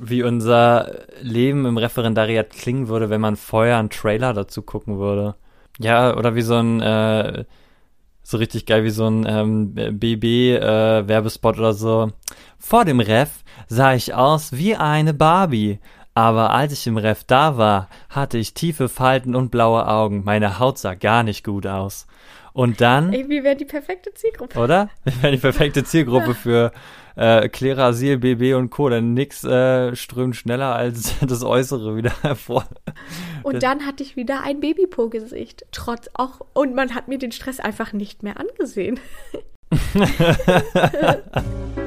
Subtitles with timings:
[0.00, 5.34] wie unser Leben im Referendariat klingen würde, wenn man vorher einen Trailer dazu gucken würde.
[5.78, 7.44] Ja, oder wie so ein, äh,
[8.22, 12.12] so richtig geil wie so ein ähm, BB-Werbespot äh, oder so.
[12.58, 15.78] Vor dem Ref sah ich aus wie eine Barbie.
[16.20, 20.22] Aber als ich im Ref da war, hatte ich tiefe Falten und blaue Augen.
[20.22, 22.06] Meine Haut sah gar nicht gut aus.
[22.52, 23.10] Und dann.
[23.10, 24.58] Ey, wir wären die perfekte Zielgruppe.
[24.58, 24.90] Oder?
[25.04, 26.34] Wir wären die perfekte Zielgruppe ja.
[26.34, 26.72] für
[27.16, 28.90] äh, Klerasil, BB und Co.
[28.90, 32.66] Denn nix äh, strömt schneller als das Äußere wieder hervor.
[33.42, 35.64] Und das dann hatte ich wieder ein Babypo-Gesicht.
[35.72, 36.42] Trotz auch.
[36.52, 39.00] Und man hat mir den Stress einfach nicht mehr angesehen.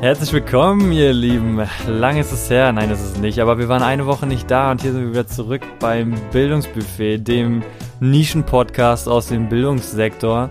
[0.00, 1.60] Herzlich willkommen, ihr Lieben.
[1.88, 4.70] Lang ist es her, nein, ist es nicht, aber wir waren eine Woche nicht da
[4.70, 7.64] und hier sind wir wieder zurück beim Bildungsbuffet, dem
[7.98, 10.50] Nischenpodcast aus dem Bildungssektor.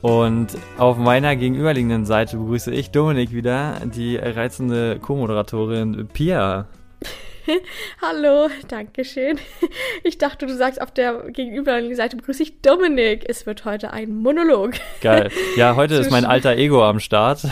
[0.00, 6.66] Und auf meiner gegenüberliegenden Seite begrüße ich Dominik wieder, die reizende Co-Moderatorin Pia.
[8.02, 9.38] Hallo, danke schön.
[10.02, 13.24] Ich dachte, du sagst auf der gegenüberliegenden Seite begrüße ich Dominik.
[13.28, 14.72] Es wird heute ein Monolog.
[15.00, 15.30] Geil.
[15.56, 17.40] Ja, heute ist mein alter Ego am Start.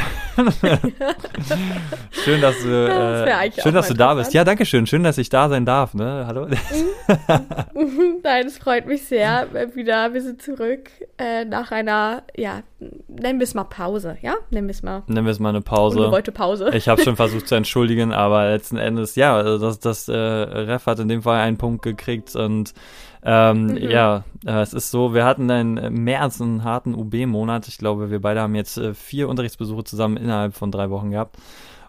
[2.10, 4.32] schön, dass du, äh, schön, dass du da bist.
[4.32, 4.86] Ja, danke schön.
[4.86, 5.94] Schön, dass ich da sein darf.
[5.94, 6.24] Ne?
[6.26, 6.48] Hallo.
[8.22, 9.48] Nein, es freut mich sehr.
[9.74, 12.62] Wieder, wir sind zurück äh, nach einer, ja,
[13.08, 14.16] nennen wir es mal Pause.
[14.22, 15.02] Ja, nennen wir es mal.
[15.06, 16.10] Nennen wir es mal eine Pause.
[16.12, 16.70] Eine Pause.
[16.72, 20.86] Ich habe schon versucht zu entschuldigen, aber letzten Endes, ja, also das das äh, Ref
[20.86, 22.72] hat in dem Fall einen Punkt gekriegt und
[23.24, 23.76] ähm, mhm.
[23.76, 27.68] ja, äh, es ist so, wir hatten dann mehr als einen harten UB-Monat.
[27.68, 31.36] Ich glaube, wir beide haben jetzt äh, vier Unterrichtsbesuche zusammen innerhalb von drei Wochen gehabt.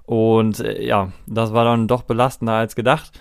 [0.06, 3.12] Und äh, ja, das war dann doch belastender als gedacht.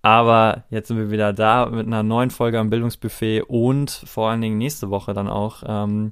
[0.00, 4.40] Aber jetzt sind wir wieder da mit einer neuen Folge am Bildungsbuffet und vor allen
[4.40, 6.10] Dingen nächste Woche dann auch ähm,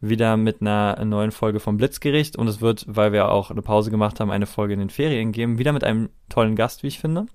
[0.00, 3.90] wieder mit einer neuen Folge vom Blitzgericht und es wird, weil wir auch eine Pause
[3.90, 6.98] gemacht haben, eine Folge in den Ferien geben, wieder mit einem tollen Gast, wie ich
[6.98, 7.26] finde.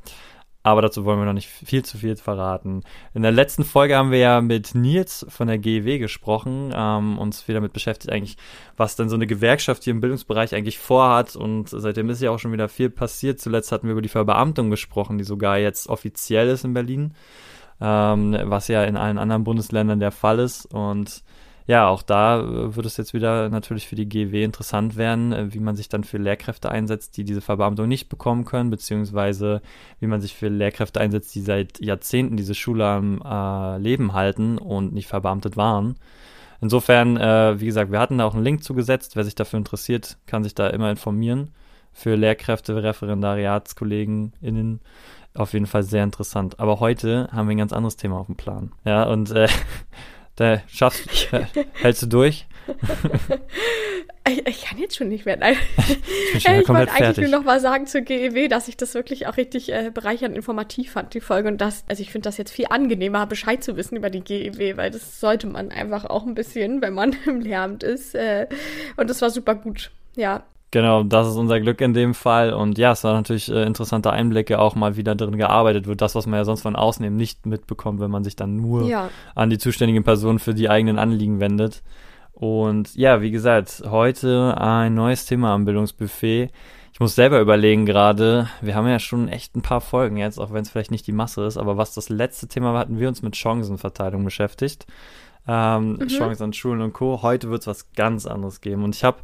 [0.65, 2.81] Aber dazu wollen wir noch nicht viel zu viel verraten.
[3.13, 7.43] In der letzten Folge haben wir ja mit Nils von der GEW gesprochen, ähm, uns
[7.43, 8.37] viel damit beschäftigt eigentlich,
[8.75, 11.35] was denn so eine Gewerkschaft hier im Bildungsbereich eigentlich vorhat.
[11.35, 13.39] Und seitdem ist ja auch schon wieder viel passiert.
[13.39, 17.13] Zuletzt hatten wir über die Verbeamtung gesprochen, die sogar jetzt offiziell ist in Berlin,
[17.79, 20.65] ähm, was ja in allen anderen Bundesländern der Fall ist.
[20.73, 21.21] Und
[21.67, 25.53] ja, auch da äh, wird es jetzt wieder natürlich für die GW interessant werden, äh,
[25.53, 29.61] wie man sich dann für Lehrkräfte einsetzt, die diese Verbeamtung nicht bekommen können, beziehungsweise
[29.99, 34.57] wie man sich für Lehrkräfte einsetzt, die seit Jahrzehnten diese Schule am äh, Leben halten
[34.57, 35.95] und nicht verbeamtet waren.
[36.61, 39.15] Insofern, äh, wie gesagt, wir hatten da auch einen Link zugesetzt.
[39.15, 41.51] Wer sich dafür interessiert, kann sich da immer informieren.
[41.93, 44.81] Für Lehrkräfte, ReferendariatskollegenInnen
[45.33, 46.59] auf jeden Fall sehr interessant.
[46.59, 48.71] Aber heute haben wir ein ganz anderes Thema auf dem Plan.
[48.85, 49.47] Ja, und äh,
[50.35, 51.29] Da schaffst,
[51.73, 52.45] hältst du durch?
[54.27, 55.37] ich, ich, kann jetzt schon nicht mehr.
[55.37, 55.55] Nein.
[56.33, 59.37] Ich, ich wollte eigentlich nur noch mal sagen zur GEW, dass ich das wirklich auch
[59.37, 61.47] richtig äh, bereichernd informativ fand, die Folge.
[61.47, 64.75] Und das, also ich finde das jetzt viel angenehmer, Bescheid zu wissen über die GEW,
[64.75, 68.15] weil das sollte man einfach auch ein bisschen, wenn man im Lehramt ist.
[68.15, 68.47] Äh,
[68.97, 69.91] und das war super gut.
[70.17, 72.53] Ja, Genau, das ist unser Glück in dem Fall.
[72.53, 76.01] Und ja, es war natürlich äh, interessante Einblicke, auch mal wieder drin gearbeitet wird.
[76.01, 78.83] Das, was man ja sonst von außen eben nicht mitbekommt, wenn man sich dann nur
[78.83, 79.09] ja.
[79.35, 81.81] an die zuständigen Personen für die eigenen Anliegen wendet.
[82.33, 86.49] Und ja, wie gesagt, heute ein neues Thema am Bildungsbuffet.
[86.91, 90.51] Ich muss selber überlegen gerade, wir haben ja schon echt ein paar Folgen jetzt, auch
[90.51, 93.09] wenn es vielleicht nicht die Masse ist, aber was das letzte Thema war, hatten wir
[93.09, 94.85] uns mit Chancenverteilung beschäftigt.
[95.47, 96.07] Ähm, mhm.
[96.07, 97.21] Chancen an Schulen und Co.
[97.21, 98.83] Heute wird es was ganz anderes geben.
[98.83, 99.17] Und ich habe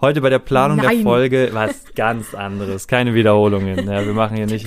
[0.00, 0.96] heute bei der Planung Nein.
[0.96, 2.86] der Folge was ganz anderes.
[2.86, 3.86] Keine Wiederholungen.
[3.86, 4.64] Ja, wir machen hier nicht,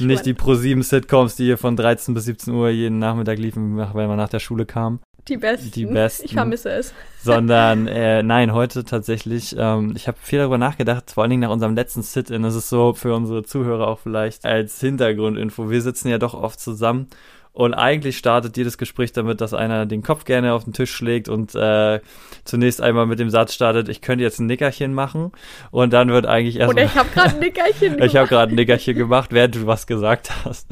[0.00, 4.16] nicht die Pro7-Sitcoms, die hier von 13 bis 17 Uhr jeden Nachmittag liefen, wenn man
[4.16, 5.00] nach der Schule kam.
[5.28, 5.72] Die besten.
[5.72, 6.26] Die besten.
[6.26, 6.94] Ich vermisse es.
[7.22, 11.50] Sondern, äh, nein, heute tatsächlich, ähm, ich habe viel darüber nachgedacht, vor allen Dingen nach
[11.50, 12.44] unserem letzten Sit-In.
[12.44, 15.68] Das ist so für unsere Zuhörer auch vielleicht als Hintergrundinfo.
[15.68, 17.08] Wir sitzen ja doch oft zusammen
[17.56, 21.30] und eigentlich startet jedes Gespräch damit, dass einer den Kopf gerne auf den Tisch schlägt
[21.30, 22.00] und äh,
[22.44, 25.32] zunächst einmal mit dem Satz startet, ich könnte jetzt ein Nickerchen machen.
[25.70, 26.74] Und dann wird eigentlich erst.
[26.74, 28.10] Oder ich habe gerade ein Nickerchen gemacht.
[28.10, 30.68] ich habe gerade ein Nickerchen gemacht, während du was gesagt hast.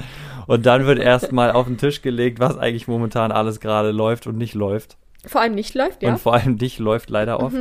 [0.46, 4.36] Und dann wird erstmal auf den Tisch gelegt, was eigentlich momentan alles gerade läuft und
[4.36, 4.98] nicht läuft.
[5.24, 6.10] Vor allem nicht läuft, ja.
[6.10, 7.56] Und vor allem nicht läuft leider oft.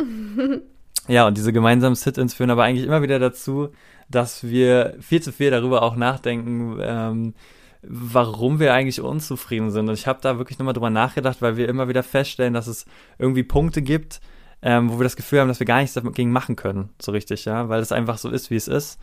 [0.00, 0.60] Mhm.
[1.08, 3.70] ja, und diese gemeinsamen Sit-ins führen aber eigentlich immer wieder dazu,
[4.08, 7.34] dass wir viel zu viel darüber auch nachdenken, ähm,
[7.82, 9.88] warum wir eigentlich unzufrieden sind.
[9.88, 12.86] Und ich habe da wirklich nochmal drüber nachgedacht, weil wir immer wieder feststellen, dass es
[13.18, 14.20] irgendwie Punkte gibt,
[14.62, 17.44] ähm, wo wir das Gefühl haben, dass wir gar nichts dagegen machen können, so richtig,
[17.44, 19.00] ja, weil es einfach so ist, wie es ist.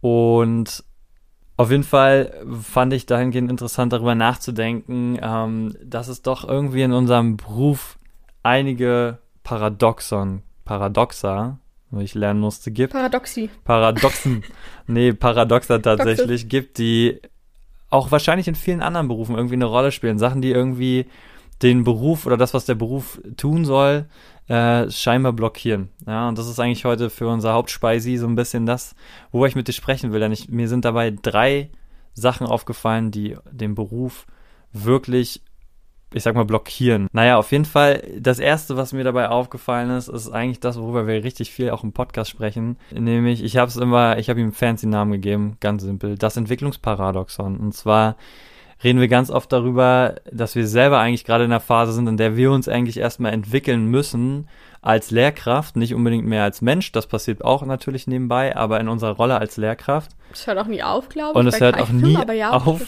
[0.00, 0.82] Und
[1.56, 6.92] Auf jeden Fall fand ich dahingehend interessant, darüber nachzudenken, ähm, dass es doch irgendwie in
[6.92, 7.96] unserem Beruf
[8.42, 11.58] einige Paradoxon, Paradoxa,
[11.90, 12.92] wo ich lernen musste, gibt.
[12.92, 13.50] Paradoxi.
[13.64, 14.42] Paradoxen.
[14.88, 17.20] nee, Paradoxa tatsächlich gibt, die
[17.94, 20.18] auch wahrscheinlich in vielen anderen Berufen irgendwie eine Rolle spielen.
[20.18, 21.06] Sachen, die irgendwie
[21.62, 24.06] den Beruf oder das, was der Beruf tun soll,
[24.48, 25.88] äh, scheinbar blockieren.
[26.06, 28.96] Ja, und das ist eigentlich heute für unser Hauptspeisi so ein bisschen das,
[29.30, 30.20] wo ich mit dir sprechen will.
[30.20, 31.70] Denn ich, mir sind dabei drei
[32.12, 34.26] Sachen aufgefallen, die den Beruf
[34.72, 35.42] wirklich,
[36.14, 37.08] ich sag mal, blockieren.
[37.12, 41.06] Naja, auf jeden Fall, das erste, was mir dabei aufgefallen ist, ist eigentlich das, worüber
[41.06, 42.76] wir richtig viel auch im Podcast sprechen.
[42.92, 46.36] Nämlich, ich habe es immer, ich habe ihm einen fancy Namen gegeben, ganz simpel, das
[46.36, 47.56] Entwicklungsparadoxon.
[47.56, 48.16] Und zwar
[48.82, 52.16] reden wir ganz oft darüber, dass wir selber eigentlich gerade in einer Phase sind, in
[52.16, 54.48] der wir uns eigentlich erstmal entwickeln müssen
[54.82, 59.12] als Lehrkraft, nicht unbedingt mehr als Mensch, das passiert auch natürlich nebenbei, aber in unserer
[59.12, 60.12] Rolle als Lehrkraft.
[60.30, 61.36] Das hört auch nie auf, glaube ich.
[61.36, 62.82] Und es hört auch nie ja, auf,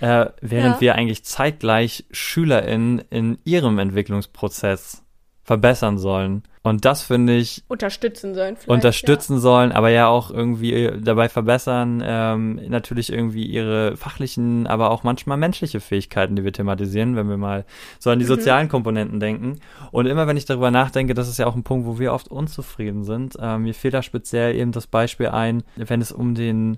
[0.00, 0.80] äh, während ja.
[0.80, 5.02] wir eigentlich zeitgleich SchülerInnen in ihrem Entwicklungsprozess
[5.44, 6.44] verbessern sollen.
[6.62, 7.64] Und das finde ich.
[7.68, 8.56] Unterstützen sollen.
[8.66, 9.40] Unterstützen ja.
[9.40, 15.02] sollen, aber ja auch irgendwie äh, dabei verbessern, ähm, natürlich irgendwie ihre fachlichen, aber auch
[15.02, 17.64] manchmal menschliche Fähigkeiten, die wir thematisieren, wenn wir mal
[17.98, 18.28] so an die mhm.
[18.28, 19.58] sozialen Komponenten denken.
[19.90, 22.28] Und immer wenn ich darüber nachdenke, das ist ja auch ein Punkt, wo wir oft
[22.28, 23.36] unzufrieden sind.
[23.40, 26.76] Ähm, mir fehlt da speziell eben das Beispiel ein, wenn es um den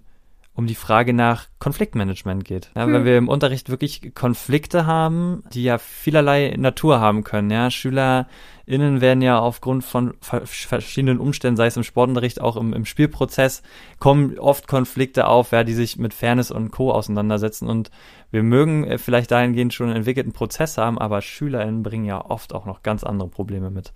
[0.54, 2.70] um die Frage nach Konfliktmanagement geht.
[2.76, 2.92] Ja, hm.
[2.92, 7.50] Weil wir im Unterricht wirklich Konflikte haben, die ja vielerlei Natur haben können.
[7.50, 12.84] Ja, SchülerInnen werden ja aufgrund von verschiedenen Umständen, sei es im Sportunterricht, auch im, im
[12.84, 13.62] Spielprozess,
[13.98, 16.92] kommen oft Konflikte auf, ja, die sich mit Fairness und Co.
[16.92, 17.68] auseinandersetzen.
[17.68, 17.90] Und
[18.30, 22.54] wir mögen äh, vielleicht dahingehend schon einen entwickelten Prozess haben, aber SchülerInnen bringen ja oft
[22.54, 23.94] auch noch ganz andere Probleme mit,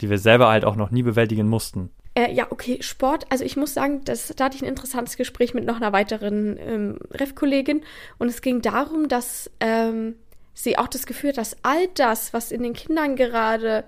[0.00, 1.90] die wir selber halt auch noch nie bewältigen mussten.
[2.14, 3.24] Äh, ja, okay, Sport.
[3.30, 6.58] Also ich muss sagen, das, da hatte ich ein interessantes Gespräch mit noch einer weiteren
[6.58, 7.82] ähm, Ref-Kollegin.
[8.18, 10.16] Und es ging darum, dass ähm,
[10.52, 13.84] sie auch das Gefühl hat, dass all das, was in den Kindern gerade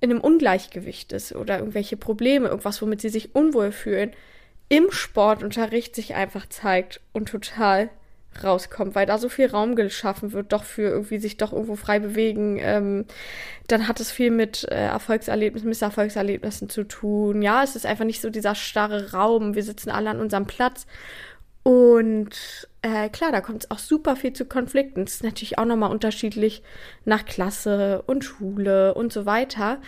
[0.00, 4.12] in einem Ungleichgewicht ist oder irgendwelche Probleme, irgendwas, womit sie sich unwohl fühlen,
[4.68, 7.90] im Sportunterricht sich einfach zeigt und total
[8.42, 11.98] rauskommt, weil da so viel Raum geschaffen wird, doch für irgendwie sich doch irgendwo frei
[11.98, 12.58] bewegen.
[12.60, 13.04] Ähm,
[13.66, 17.42] dann hat es viel mit äh, Erfolgserlebnissen, Misserfolgserlebnissen zu tun.
[17.42, 19.54] Ja, es ist einfach nicht so dieser starre Raum.
[19.54, 20.86] Wir sitzen alle an unserem Platz.
[21.62, 25.02] Und äh, klar, da kommt es auch super viel zu Konflikten.
[25.02, 26.62] Es ist natürlich auch nochmal unterschiedlich
[27.04, 29.78] nach Klasse und Schule und so weiter.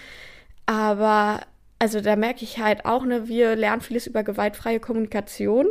[0.67, 1.41] Aber
[1.79, 5.69] also da merke ich halt auch, ne, wir lernen vieles über gewaltfreie Kommunikation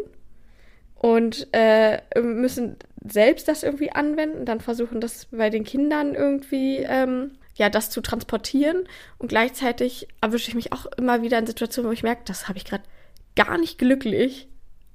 [1.00, 2.76] und äh, müssen
[3.10, 8.02] selbst das irgendwie anwenden, dann versuchen das bei den Kindern irgendwie ähm, ja das zu
[8.02, 8.84] transportieren.
[9.18, 12.58] Und gleichzeitig erwische ich mich auch immer wieder in Situationen, wo ich merke, das habe
[12.58, 12.84] ich gerade
[13.38, 14.50] gar nicht glücklich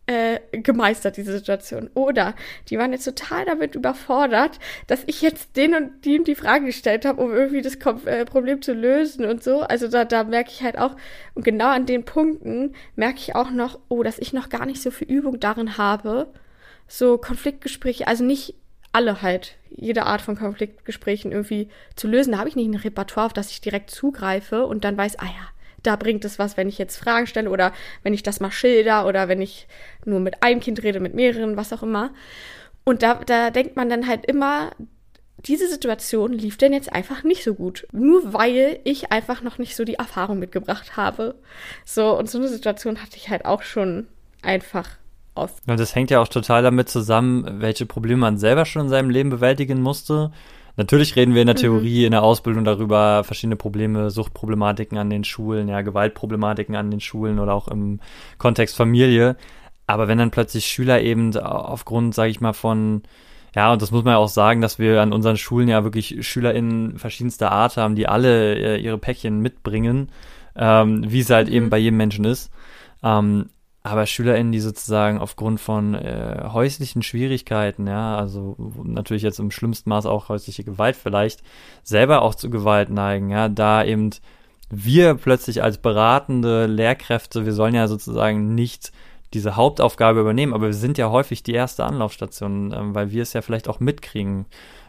[0.06, 1.88] äh, gemeistert, diese Situation.
[1.94, 2.34] Oder
[2.68, 6.66] die waren jetzt total damit überfordert, dass ich jetzt den und die und die Frage
[6.66, 9.60] gestellt habe, um irgendwie das äh, Problem zu lösen und so.
[9.60, 10.96] Also da, da merke ich halt auch,
[11.34, 14.82] und genau an den Punkten merke ich auch noch, oh, dass ich noch gar nicht
[14.82, 16.32] so viel Übung darin habe,
[16.86, 18.54] so Konfliktgespräche, also nicht
[18.92, 22.32] alle halt, jede Art von Konfliktgesprächen irgendwie zu lösen.
[22.32, 25.24] Da habe ich nicht ein Repertoire, auf das ich direkt zugreife und dann weiß, ah
[25.24, 25.48] ja,
[25.84, 27.72] da bringt es was, wenn ich jetzt Fragen stelle oder
[28.02, 29.68] wenn ich das mal schilder oder wenn ich
[30.04, 32.10] nur mit einem Kind rede, mit mehreren, was auch immer.
[32.84, 34.72] Und da, da denkt man dann halt immer,
[35.38, 37.86] diese Situation lief denn jetzt einfach nicht so gut.
[37.92, 41.34] Nur weil ich einfach noch nicht so die Erfahrung mitgebracht habe.
[41.84, 44.06] So, und so eine Situation hatte ich halt auch schon
[44.42, 44.88] einfach
[45.34, 45.66] oft.
[45.66, 49.10] Und das hängt ja auch total damit zusammen, welche Probleme man selber schon in seinem
[49.10, 50.32] Leben bewältigen musste
[50.76, 51.60] Natürlich reden wir in der mhm.
[51.60, 52.06] Theorie, mhm.
[52.06, 57.38] in der Ausbildung darüber, verschiedene Probleme, Suchtproblematiken an den Schulen, ja, Gewaltproblematiken an den Schulen
[57.38, 58.00] oder auch im
[58.38, 59.36] Kontext Familie.
[59.86, 63.02] Aber wenn dann plötzlich Schüler eben aufgrund, sage ich mal, von
[63.54, 66.26] ja, und das muss man ja auch sagen, dass wir an unseren Schulen ja wirklich
[66.26, 70.10] SchülerInnen verschiedenster Art haben, die alle äh, ihre Päckchen mitbringen,
[70.56, 71.54] ähm, wie es halt mhm.
[71.54, 72.50] eben bei jedem Menschen ist.
[73.04, 73.50] Ähm,
[73.84, 79.90] aber SchülerInnen, die sozusagen aufgrund von äh, häuslichen Schwierigkeiten, ja, also natürlich jetzt im schlimmsten
[79.90, 81.42] Maß auch häusliche Gewalt vielleicht,
[81.82, 84.10] selber auch zu Gewalt neigen, ja, da eben
[84.70, 88.90] wir plötzlich als beratende Lehrkräfte, wir sollen ja sozusagen nicht
[89.34, 93.34] diese Hauptaufgabe übernehmen, aber wir sind ja häufig die erste Anlaufstation, ähm, weil wir es
[93.34, 94.46] ja vielleicht auch mitkriegen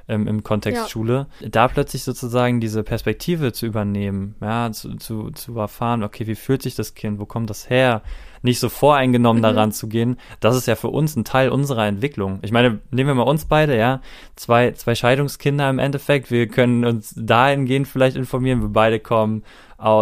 [0.07, 0.87] ähm, im Kontext ja.
[0.87, 6.35] Schule, da plötzlich sozusagen diese Perspektive zu übernehmen, ja, zu, zu, zu erfahren, okay, wie
[6.35, 8.01] fühlt sich das Kind, wo kommt das her?
[8.45, 9.43] nicht so voreingenommen mhm.
[9.43, 12.39] daran zu gehen, das ist ja für uns ein Teil unserer Entwicklung.
[12.43, 14.01] Ich meine, nehmen wir mal uns beide, ja,
[14.35, 19.43] zwei, zwei Scheidungskinder im Endeffekt, wir können uns dahingehend vielleicht informieren, wir beide kommen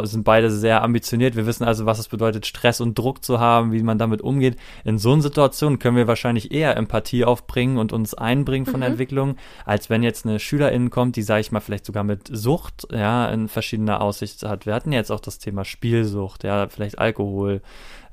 [0.04, 1.36] sind beide sehr ambitioniert.
[1.36, 4.56] Wir wissen also, was es bedeutet, Stress und Druck zu haben, wie man damit umgeht.
[4.84, 8.82] In so einer Situation können wir wahrscheinlich eher Empathie aufbringen und uns einbringen von mhm.
[8.82, 12.30] der Entwicklung, als wenn jetzt eine Schülerin kommt, die, sage ich mal, vielleicht sogar mit
[12.32, 14.66] Sucht, ja, in verschiedener Aussicht hat.
[14.66, 17.62] Wir hatten jetzt auch das Thema Spielsucht, ja, vielleicht Alkohol,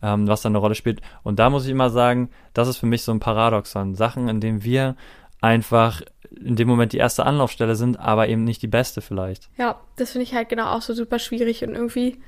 [0.03, 1.03] ähm, was da eine Rolle spielt.
[1.23, 3.95] Und da muss ich immer sagen, das ist für mich so ein Paradoxon.
[3.95, 4.97] Sachen, in denen wir
[5.41, 9.49] einfach in dem Moment die erste Anlaufstelle sind, aber eben nicht die beste vielleicht.
[9.57, 12.21] Ja, das finde ich halt genau auch so super schwierig und irgendwie,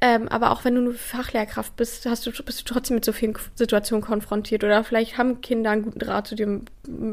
[0.00, 3.12] ähm, aber auch wenn du nur Fachlehrkraft bist, hast du, bist du trotzdem mit so
[3.12, 6.60] vielen Situationen konfrontiert oder vielleicht haben Kinder einen guten Draht zu dir,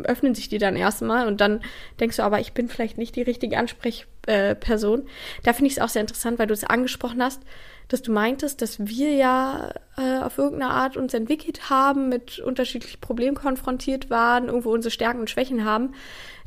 [0.03, 1.61] öffnen sich die dann erstmal und dann
[1.99, 5.07] denkst du, aber ich bin vielleicht nicht die richtige Ansprechperson.
[5.43, 7.41] Da finde ich es auch sehr interessant, weil du es angesprochen hast
[7.87, 12.99] dass du meintest, dass wir ja äh, auf irgendeine Art uns entwickelt haben, mit unterschiedlichen
[12.99, 15.93] Problemen konfrontiert waren, irgendwo unsere Stärken und Schwächen haben.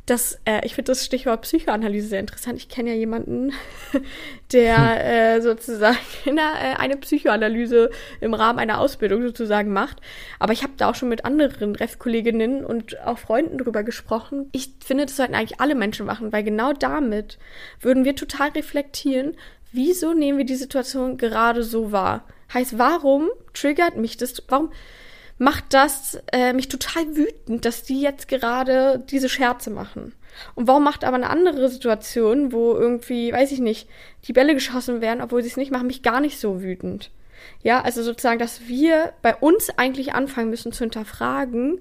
[0.09, 2.57] Das, äh, ich finde das Stichwort Psychoanalyse sehr interessant.
[2.57, 3.53] Ich kenne ja jemanden,
[4.51, 10.01] der äh, sozusagen eine, äh, eine Psychoanalyse im Rahmen einer Ausbildung sozusagen macht.
[10.39, 14.49] Aber ich habe da auch schon mit anderen Ref-Kolleginnen und auch Freunden drüber gesprochen.
[14.51, 17.37] Ich finde, das sollten eigentlich alle Menschen machen, weil genau damit
[17.79, 19.37] würden wir total reflektieren,
[19.71, 22.25] wieso nehmen wir die Situation gerade so wahr?
[22.53, 24.41] Heißt, warum triggert mich das?
[24.47, 24.71] Warum
[25.37, 30.13] macht das äh, mich total wütend, dass die jetzt gerade diese Scherze machen?
[30.55, 33.89] Und warum macht aber eine andere Situation, wo irgendwie, weiß ich nicht,
[34.25, 37.11] die Bälle geschossen werden, obwohl sie es nicht machen, mich gar nicht so wütend?
[37.61, 41.79] Ja, also sozusagen, dass wir bei uns eigentlich anfangen müssen zu hinterfragen,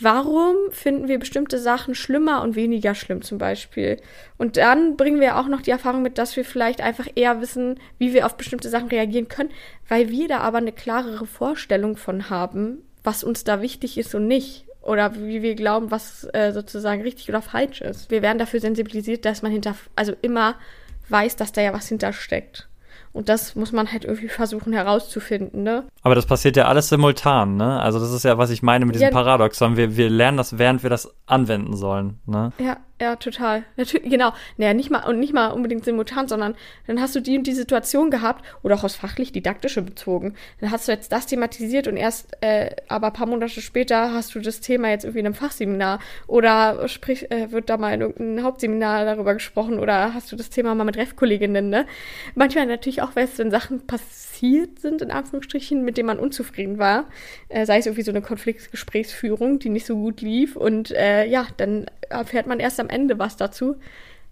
[0.00, 4.00] warum finden wir bestimmte Sachen schlimmer und weniger schlimm zum Beispiel?
[4.38, 7.78] Und dann bringen wir auch noch die Erfahrung mit, dass wir vielleicht einfach eher wissen,
[7.98, 9.50] wie wir auf bestimmte Sachen reagieren können,
[9.88, 14.26] weil wir da aber eine klarere Vorstellung von haben, was uns da wichtig ist und
[14.26, 14.66] nicht.
[14.82, 18.10] Oder wie wir glauben, was äh, sozusagen richtig oder falsch ist.
[18.10, 20.54] Wir werden dafür sensibilisiert, dass man hinter, also immer
[21.10, 22.69] weiß, dass da ja was hintersteckt.
[23.12, 25.84] Und das muss man halt irgendwie versuchen herauszufinden, ne?
[26.02, 27.80] Aber das passiert ja alles simultan, ne?
[27.80, 29.12] Also das ist ja, was ich meine mit diesem ja.
[29.12, 29.76] Paradoxon.
[29.76, 32.52] Wir, wir lernen das, während wir das anwenden sollen, ne?
[32.58, 33.64] Ja, ja, total.
[33.76, 34.34] Natürlich, genau.
[34.58, 36.54] Naja, nicht mal und nicht mal unbedingt simultan, sondern
[36.86, 40.34] dann hast du die und die Situation gehabt oder auch aus fachlich-didaktische bezogen.
[40.60, 44.34] Dann hast du jetzt das thematisiert und erst äh, aber ein paar Monate später hast
[44.34, 48.02] du das Thema jetzt irgendwie in einem Fachseminar oder sprich, äh, wird da mal in
[48.02, 51.86] irgendeinem Hauptseminar darüber gesprochen oder hast du das Thema mal mit Ref-Kolleginnen, ne?
[52.34, 57.06] Manchmal natürlich auch, weißt wenn Sachen passiert sind, in Anführungsstrichen, mit denen man unzufrieden war,
[57.48, 61.46] äh, sei es irgendwie so eine Konfliktgesprächsführung, die nicht so gut lief und äh, ja,
[61.56, 63.76] dann erfährt man erst am Ende was dazu.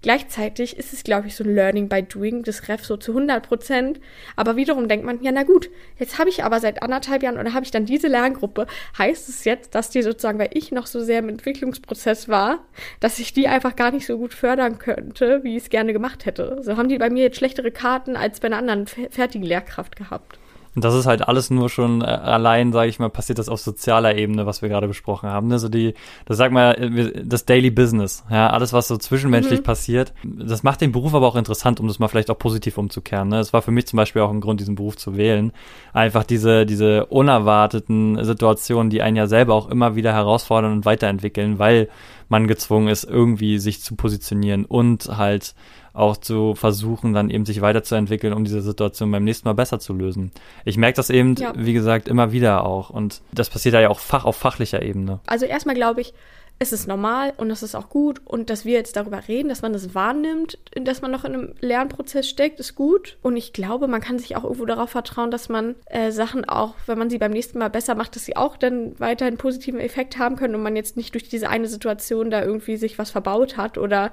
[0.00, 3.47] Gleichzeitig ist es, glaube ich, so ein Learning by Doing des Ref so zu 100
[3.47, 4.00] Prozent.
[4.37, 7.53] Aber wiederum denkt man, ja, na gut, jetzt habe ich aber seit anderthalb Jahren oder
[7.53, 8.69] habe ich dann diese Lerngruppe.
[8.97, 12.61] Heißt es jetzt, dass die sozusagen, weil ich noch so sehr im Entwicklungsprozess war,
[13.00, 16.27] dass ich die einfach gar nicht so gut fördern könnte, wie ich es gerne gemacht
[16.27, 16.61] hätte?
[16.62, 20.38] So haben die bei mir jetzt schlechtere Karten als bei einer anderen fertigen Lehrkraft gehabt.
[20.79, 23.59] Und das ist halt alles nur schon äh, allein, sage ich mal, passiert das auf
[23.59, 25.49] sozialer Ebene, was wir gerade besprochen haben.
[25.49, 25.59] Ne?
[25.59, 25.95] So die,
[26.25, 29.65] das sag mal, äh, das Daily Business, ja, alles, was so zwischenmenschlich mhm.
[29.65, 30.15] passiert.
[30.23, 33.27] Das macht den Beruf aber auch interessant, um das mal vielleicht auch positiv umzukehren.
[33.27, 33.39] Ne?
[33.39, 35.51] Das war für mich zum Beispiel auch ein Grund, diesen Beruf zu wählen.
[35.93, 41.59] Einfach diese, diese unerwarteten Situationen, die einen ja selber auch immer wieder herausfordern und weiterentwickeln,
[41.59, 41.89] weil
[42.29, 45.57] man gezwungen ist, irgendwie sich zu positionieren und halt
[45.92, 49.92] auch zu versuchen, dann eben sich weiterzuentwickeln, um diese Situation beim nächsten Mal besser zu
[49.92, 50.30] lösen.
[50.64, 51.52] Ich merke das eben, ja.
[51.57, 52.90] wie gesagt, immer wieder auch.
[52.90, 55.21] Und das passiert ja auch fach auf fachlicher Ebene.
[55.26, 56.14] Also erstmal glaube ich,
[56.61, 59.62] es ist normal und es ist auch gut und dass wir jetzt darüber reden, dass
[59.62, 63.16] man das wahrnimmt, dass man noch in einem Lernprozess steckt, ist gut.
[63.23, 66.75] Und ich glaube, man kann sich auch irgendwo darauf vertrauen, dass man äh, Sachen auch,
[66.87, 69.78] wenn man sie beim nächsten Mal besser macht, dass sie auch dann weiter einen positiven
[69.78, 73.11] Effekt haben können und man jetzt nicht durch diese eine Situation da irgendwie sich was
[73.11, 74.11] verbaut hat oder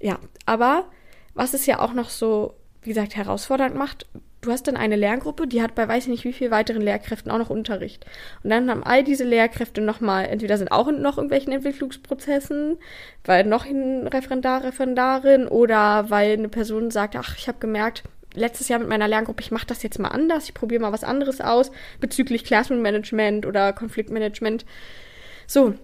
[0.00, 0.84] ja, aber
[1.34, 4.06] was es ja auch noch so, wie gesagt, herausfordernd macht,
[4.44, 7.30] du hast dann eine Lerngruppe, die hat bei weiß ich nicht wie viel weiteren Lehrkräften
[7.30, 8.04] auch noch Unterricht.
[8.42, 12.78] Und dann haben all diese Lehrkräfte nochmal, entweder sind auch in noch irgendwelchen Entwicklungsprozessen,
[13.24, 18.68] weil noch ein Referendar, Referendarin oder weil eine Person sagt, ach, ich habe gemerkt, letztes
[18.68, 21.40] Jahr mit meiner Lerngruppe, ich mache das jetzt mal anders, ich probiere mal was anderes
[21.40, 24.66] aus bezüglich Classroom Management oder Konfliktmanagement.
[25.46, 25.74] So,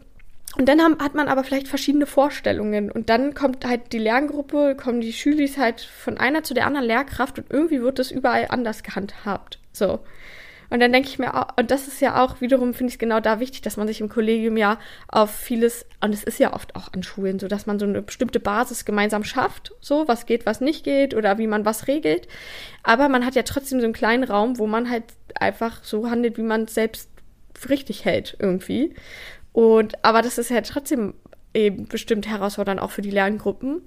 [0.57, 2.91] und dann haben, hat man aber vielleicht verschiedene Vorstellungen.
[2.91, 6.87] Und dann kommt halt die Lerngruppe, kommen die Schülis halt von einer zu der anderen
[6.87, 9.59] Lehrkraft und irgendwie wird das überall anders gehandhabt.
[9.73, 10.01] So.
[10.71, 13.41] Und dann denke ich mir, und das ist ja auch wiederum, finde ich genau da
[13.41, 14.79] wichtig, dass man sich im Kollegium ja
[15.09, 18.03] auf vieles, und es ist ja oft auch an Schulen so, dass man so eine
[18.03, 22.29] bestimmte Basis gemeinsam schafft, so was geht, was nicht geht oder wie man was regelt.
[22.85, 25.05] Aber man hat ja trotzdem so einen kleinen Raum, wo man halt
[25.35, 27.11] einfach so handelt, wie man es selbst
[27.69, 28.95] richtig hält irgendwie.
[29.53, 31.15] Und aber das ist ja trotzdem
[31.55, 33.83] eben bestimmt herausfordernd auch für die Lerngruppen.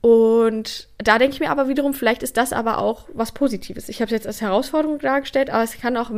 [0.00, 3.88] Und da denke ich mir aber wiederum, vielleicht ist das aber auch was Positives.
[3.88, 6.10] Ich habe es jetzt als Herausforderung dargestellt, aber es kann auch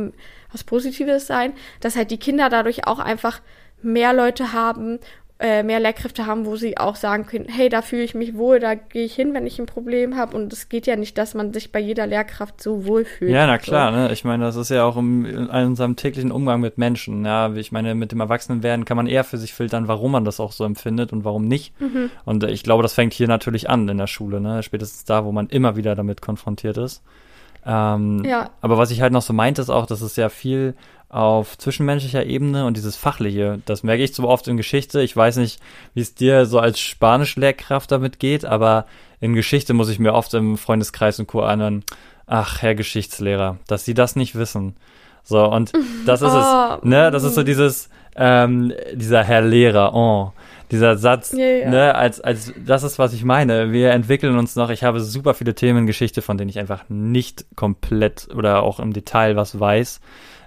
[0.51, 3.41] was Positives sein, dass halt die Kinder dadurch auch einfach
[3.81, 4.99] mehr Leute haben
[5.39, 8.59] äh, mehr Lehrkräfte haben, wo sie auch sagen können, hey, da fühle ich mich wohl,
[8.59, 10.35] da gehe ich hin, wenn ich ein Problem habe.
[10.35, 13.31] Und es geht ja nicht, dass man sich bei jeder Lehrkraft so wohl fühlt.
[13.31, 13.97] Ja, na klar, so.
[13.99, 14.11] ne?
[14.11, 17.23] Ich meine, das ist ja auch im, in unserem täglichen Umgang mit Menschen.
[17.23, 20.39] Ja, ich meine, mit dem Erwachsenenwerden kann man eher für sich filtern, warum man das
[20.39, 21.79] auch so empfindet und warum nicht.
[21.79, 22.09] Mhm.
[22.25, 24.63] Und äh, ich glaube, das fängt hier natürlich an in der Schule, ne?
[24.63, 27.03] Spätestens da, wo man immer wieder damit konfrontiert ist.
[27.67, 28.49] Ähm, ja.
[28.61, 30.73] Aber was ich halt noch so meinte, ist auch, dass es ja viel
[31.09, 35.01] auf zwischenmenschlicher Ebene und dieses Fachliche, das merke ich so oft in Geschichte.
[35.01, 35.59] Ich weiß nicht,
[35.93, 38.85] wie es dir so als Spanischlehrkraft damit geht, aber
[39.19, 41.41] in Geschichte muss ich mir oft im Freundeskreis und Co.
[41.41, 41.83] anhören,
[42.25, 44.75] ach, Herr Geschichtslehrer, dass Sie das nicht wissen.
[45.23, 45.73] So, und
[46.05, 46.77] das ist oh.
[46.77, 50.31] es, ne, das ist so dieses, ähm, dieser Herr Lehrer, oh,
[50.71, 51.69] dieser Satz, ja, ja.
[51.69, 53.71] ne, als, als, das ist, was ich meine.
[53.71, 56.83] Wir entwickeln uns noch, ich habe super viele Themen in Geschichte, von denen ich einfach
[56.89, 60.01] nicht komplett oder auch im Detail was weiß.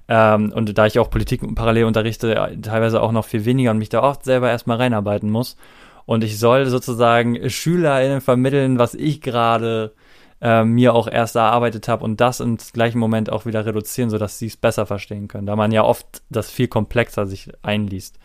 [0.08, 3.88] Ähm, und da ich auch Politik parallel unterrichte, teilweise auch noch viel weniger und mich
[3.88, 5.56] da oft selber erstmal reinarbeiten muss.
[6.04, 9.92] Und ich soll sozusagen SchülerInnen vermitteln, was ich gerade
[10.40, 14.38] äh, mir auch erst erarbeitet habe und das im gleichen Moment auch wieder reduzieren, sodass
[14.38, 18.18] sie es besser verstehen können, da man ja oft das viel komplexer sich einliest.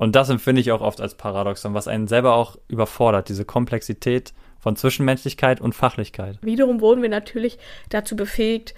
[0.00, 4.32] Und das empfinde ich auch oft als Paradoxon, was einen selber auch überfordert, diese Komplexität
[4.58, 6.38] von Zwischenmenschlichkeit und Fachlichkeit.
[6.40, 7.58] Wiederum wurden wir natürlich
[7.90, 8.72] dazu befähigt,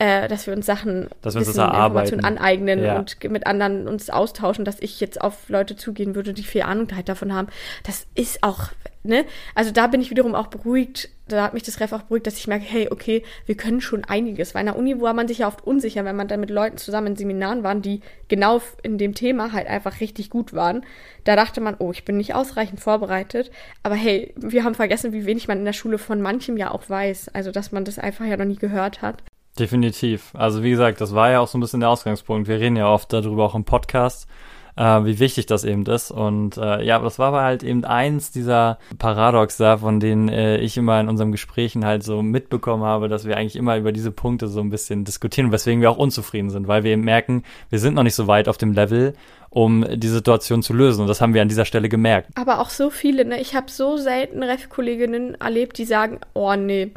[0.00, 2.98] äh, dass wir uns Sachen, dass wir uns Wissen, Informationen aneignen ja.
[2.98, 6.88] und mit anderen uns austauschen, dass ich jetzt auf Leute zugehen würde, die viel Ahnung
[6.96, 7.48] halt davon haben.
[7.82, 8.70] Das ist auch,
[9.02, 9.26] ne?
[9.54, 12.38] Also da bin ich wiederum auch beruhigt, da hat mich das Ref auch beruhigt, dass
[12.38, 14.54] ich merke, hey, okay, wir können schon einiges.
[14.54, 16.78] Weil in der Uni war man sich ja oft unsicher, wenn man dann mit Leuten
[16.78, 20.86] zusammen in Seminaren waren, die genau in dem Thema halt einfach richtig gut waren.
[21.24, 23.50] Da dachte man, oh, ich bin nicht ausreichend vorbereitet.
[23.82, 26.88] Aber hey, wir haben vergessen, wie wenig man in der Schule von manchem ja auch
[26.88, 27.34] weiß.
[27.34, 29.22] Also, dass man das einfach ja noch nie gehört hat.
[29.60, 30.30] Definitiv.
[30.32, 32.48] Also wie gesagt, das war ja auch so ein bisschen der Ausgangspunkt.
[32.48, 34.26] Wir reden ja oft darüber auch im Podcast,
[34.74, 36.10] äh, wie wichtig das eben ist.
[36.10, 40.78] Und äh, ja, das war aber halt eben eins dieser Paradoxa, von denen äh, ich
[40.78, 44.48] immer in unseren Gesprächen halt so mitbekommen habe, dass wir eigentlich immer über diese Punkte
[44.48, 47.92] so ein bisschen diskutieren, weswegen wir auch unzufrieden sind, weil wir eben merken, wir sind
[47.92, 49.12] noch nicht so weit auf dem Level,
[49.50, 51.02] um die Situation zu lösen.
[51.02, 52.30] Und das haben wir an dieser Stelle gemerkt.
[52.34, 53.38] Aber auch so viele, ne?
[53.42, 56.92] Ich habe so selten Ref-Kolleginnen erlebt, die sagen, oh nee,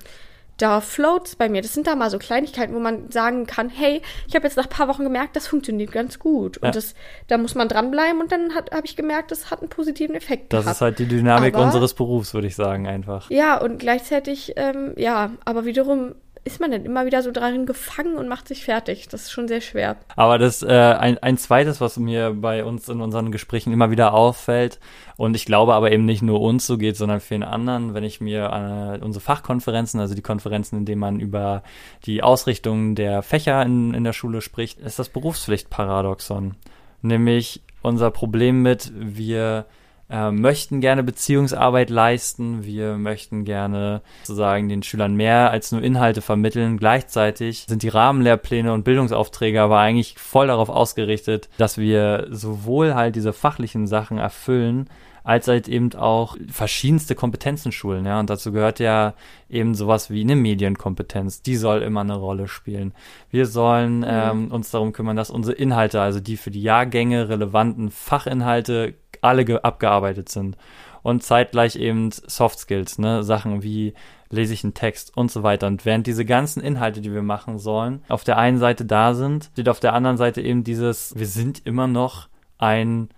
[0.63, 1.61] da floats bei mir.
[1.61, 4.63] Das sind da mal so Kleinigkeiten, wo man sagen kann, hey, ich habe jetzt nach
[4.63, 6.57] ein paar Wochen gemerkt, das funktioniert ganz gut.
[6.61, 6.67] Ja.
[6.67, 6.95] Und das,
[7.27, 10.53] da muss man dranbleiben und dann habe ich gemerkt, das hat einen positiven Effekt.
[10.53, 10.75] Das gehabt.
[10.77, 13.29] ist halt die Dynamik aber, unseres Berufs, würde ich sagen, einfach.
[13.29, 18.17] Ja, und gleichzeitig, ähm, ja, aber wiederum ist man dann immer wieder so dran gefangen
[18.17, 19.07] und macht sich fertig.
[19.07, 19.97] Das ist schon sehr schwer.
[20.15, 24.13] Aber das äh, ein, ein zweites, was mir bei uns in unseren Gesprächen immer wieder
[24.13, 24.79] auffällt,
[25.15, 28.19] und ich glaube aber eben nicht nur uns so geht, sondern vielen anderen, wenn ich
[28.19, 31.63] mir äh, unsere Fachkonferenzen, also die Konferenzen, in denen man über
[32.05, 36.55] die Ausrichtung der Fächer in, in der Schule spricht, ist das Berufspflichtparadoxon.
[37.01, 39.65] Nämlich unser Problem mit, wir
[40.09, 46.21] äh, möchten gerne Beziehungsarbeit leisten, wir möchten gerne sozusagen den Schülern mehr als nur Inhalte
[46.21, 46.77] vermitteln.
[46.77, 53.15] Gleichzeitig sind die Rahmenlehrpläne und Bildungsaufträge aber eigentlich voll darauf ausgerichtet, dass wir sowohl halt
[53.15, 54.89] diese fachlichen Sachen erfüllen,
[55.23, 58.19] als halt eben auch verschiedenste Kompetenzen schulen, ja.
[58.19, 59.13] Und dazu gehört ja
[59.49, 62.93] eben sowas wie eine Medienkompetenz, die soll immer eine Rolle spielen.
[63.29, 64.07] Wir sollen mhm.
[64.07, 69.63] ähm, uns darum kümmern, dass unsere Inhalte, also die für die Jahrgänge relevanten Fachinhalte alle
[69.63, 70.57] abgearbeitet sind.
[71.01, 73.93] Und zeitgleich eben Soft Skills, ne, Sachen wie
[74.29, 75.67] lese ich einen Text und so weiter.
[75.67, 79.49] Und während diese ganzen Inhalte, die wir machen sollen, auf der einen Seite da sind,
[79.53, 83.09] steht auf der anderen Seite eben dieses, wir sind immer noch ein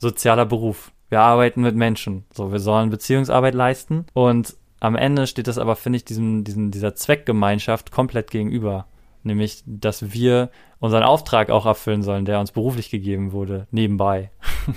[0.00, 0.90] sozialer Beruf.
[1.10, 2.24] Wir arbeiten mit Menschen.
[2.32, 6.70] So, wir sollen Beziehungsarbeit leisten und am Ende steht das aber, finde ich, diesem, diesem,
[6.70, 8.86] dieser Zweckgemeinschaft komplett gegenüber.
[9.22, 14.30] Nämlich, dass wir unseren Auftrag auch erfüllen sollen, der uns beruflich gegeben wurde, nebenbei.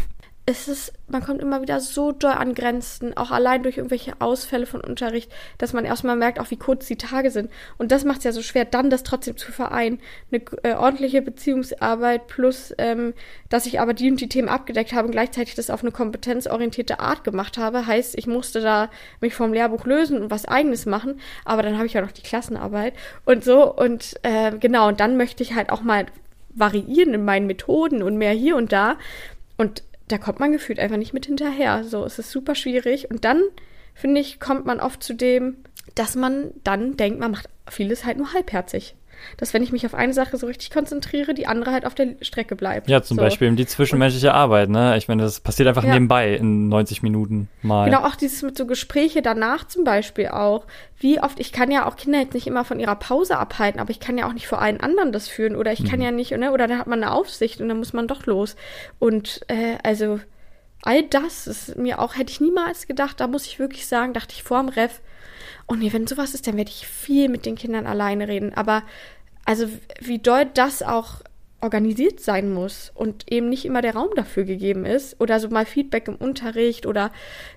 [0.50, 4.66] es ist, man kommt immer wieder so doll an Grenzen, auch allein durch irgendwelche Ausfälle
[4.66, 7.52] von Unterricht, dass man erstmal merkt, auch wie kurz die Tage sind.
[7.78, 10.00] Und das macht es ja so schwer, dann das trotzdem zu vereinen.
[10.32, 13.14] Eine äh, ordentliche Beziehungsarbeit plus, ähm,
[13.50, 17.02] dass ich aber die und die Themen abgedeckt habe und gleichzeitig das auf eine kompetenzorientierte
[17.02, 21.20] Art gemacht habe, heißt, ich musste da mich vom Lehrbuch lösen und was eigenes machen,
[21.44, 22.94] aber dann habe ich ja noch die Klassenarbeit
[23.26, 26.06] und so und äh, genau, und dann möchte ich halt auch mal
[26.56, 28.96] variieren in meinen Methoden und mehr hier und da.
[29.58, 31.84] Und da kommt man gefühlt einfach nicht mit hinterher.
[31.84, 33.10] So, es ist super schwierig.
[33.10, 33.42] Und dann,
[33.94, 35.58] finde ich, kommt man oft zu dem,
[35.96, 38.96] dass man dann denkt, man macht vieles halt nur halbherzig
[39.38, 42.16] dass wenn ich mich auf eine Sache so richtig konzentriere, die andere halt auf der
[42.22, 42.90] Strecke bleibt.
[42.90, 43.24] Ja, zum so.
[43.24, 44.98] Beispiel die zwischenmenschliche Arbeit, ne?
[44.98, 45.94] Ich meine, das passiert einfach ja.
[45.94, 47.86] nebenbei in 90 Minuten mal.
[47.86, 50.66] Genau, auch dieses mit so Gespräche danach zum Beispiel auch.
[51.00, 53.92] Wie oft, ich kann ja auch Kinder jetzt nicht immer von ihrer Pause abhalten, aber
[53.92, 56.06] ich kann ja auch nicht vor allen anderen das führen oder ich kann mhm.
[56.06, 56.52] ja nicht, ne?
[56.52, 58.56] Oder dann hat man eine Aufsicht und dann muss man doch los.
[59.00, 60.20] Und äh, also
[60.82, 64.34] all das ist mir auch, hätte ich niemals gedacht, da muss ich wirklich sagen, dachte
[64.34, 65.02] ich vor dem Ref,
[65.68, 68.54] oh nee, wenn sowas ist, dann werde ich viel mit den Kindern alleine reden.
[68.54, 68.84] Aber
[69.46, 69.68] also
[70.00, 71.22] wie doll das auch
[71.60, 75.66] organisiert sein muss und eben nicht immer der Raum dafür gegeben ist oder so mal
[75.66, 77.12] Feedback im Unterricht oder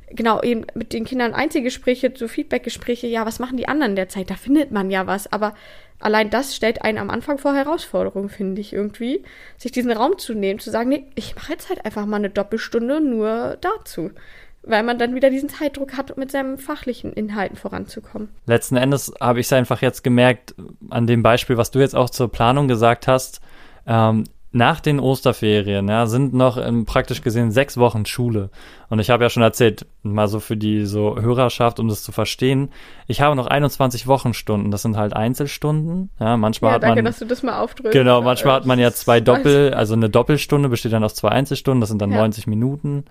[0.09, 4.31] genau eben mit den Kindern Einzelgespräche, so Feedbackgespräche, ja, was machen die anderen derzeit?
[4.31, 5.55] Da findet man ja was, aber
[5.99, 9.23] allein das stellt einen am Anfang vor Herausforderungen, finde ich irgendwie,
[9.59, 12.31] sich diesen Raum zu nehmen, zu sagen, nee, ich mache jetzt halt einfach mal eine
[12.31, 14.13] Doppelstunde nur dazu
[14.63, 18.29] weil man dann wieder diesen Zeitdruck hat, um mit seinen fachlichen Inhalten voranzukommen.
[18.47, 20.55] Letzten Endes habe ich es einfach jetzt gemerkt,
[20.91, 23.41] an dem Beispiel, was du jetzt auch zur Planung gesagt hast,
[23.87, 28.51] ähm, nach den Osterferien ja, sind noch ähm, praktisch gesehen sechs Wochen Schule.
[28.89, 32.11] Und ich habe ja schon erzählt, mal so für die so Hörerschaft, um das zu
[32.11, 32.71] verstehen,
[33.07, 34.73] ich habe noch 21 Wochenstunden.
[34.73, 36.11] Das sind halt Einzelstunden.
[36.19, 37.05] Ja, manchmal ja, hat danke, man.
[37.05, 37.93] dass du das mal aufdrückst.
[37.93, 41.81] Genau, manchmal hat man ja zwei Doppel, also eine Doppelstunde besteht dann aus zwei Einzelstunden,
[41.81, 42.19] das sind dann ja.
[42.19, 43.05] 90 Minuten.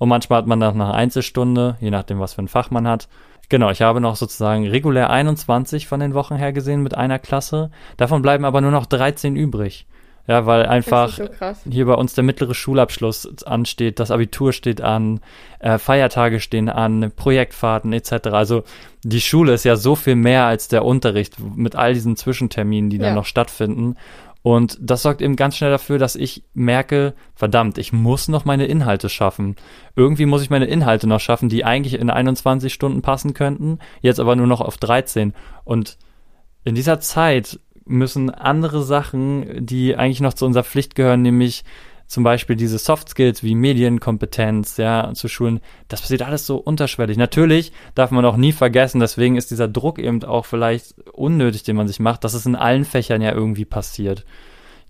[0.00, 2.88] Und manchmal hat man dann noch eine Einzelstunde, je nachdem, was für ein Fach man
[2.88, 3.06] hat.
[3.50, 7.70] Genau, ich habe noch sozusagen regulär 21 von den Wochen her gesehen mit einer Klasse.
[7.98, 9.86] Davon bleiben aber nur noch 13 übrig.
[10.26, 11.28] Ja, weil einfach so
[11.68, 15.20] hier bei uns der mittlere Schulabschluss ansteht, das Abitur steht an,
[15.58, 18.28] äh, Feiertage stehen an, Projektfahrten etc.
[18.28, 18.62] Also
[19.02, 22.96] die Schule ist ja so viel mehr als der Unterricht mit all diesen Zwischenterminen, die
[22.98, 23.06] ja.
[23.06, 23.96] dann noch stattfinden.
[24.42, 28.66] Und das sorgt eben ganz schnell dafür, dass ich merke, verdammt, ich muss noch meine
[28.66, 29.56] Inhalte schaffen.
[29.96, 34.18] Irgendwie muss ich meine Inhalte noch schaffen, die eigentlich in 21 Stunden passen könnten, jetzt
[34.18, 35.34] aber nur noch auf 13.
[35.64, 35.98] Und
[36.64, 41.64] in dieser Zeit müssen andere Sachen, die eigentlich noch zu unserer Pflicht gehören, nämlich
[42.10, 47.16] zum Beispiel diese Soft Skills wie Medienkompetenz, ja, zu schulen, das passiert alles so unterschwellig.
[47.16, 51.76] Natürlich darf man auch nie vergessen, deswegen ist dieser Druck eben auch vielleicht unnötig, den
[51.76, 54.24] man sich macht, dass es in allen Fächern ja irgendwie passiert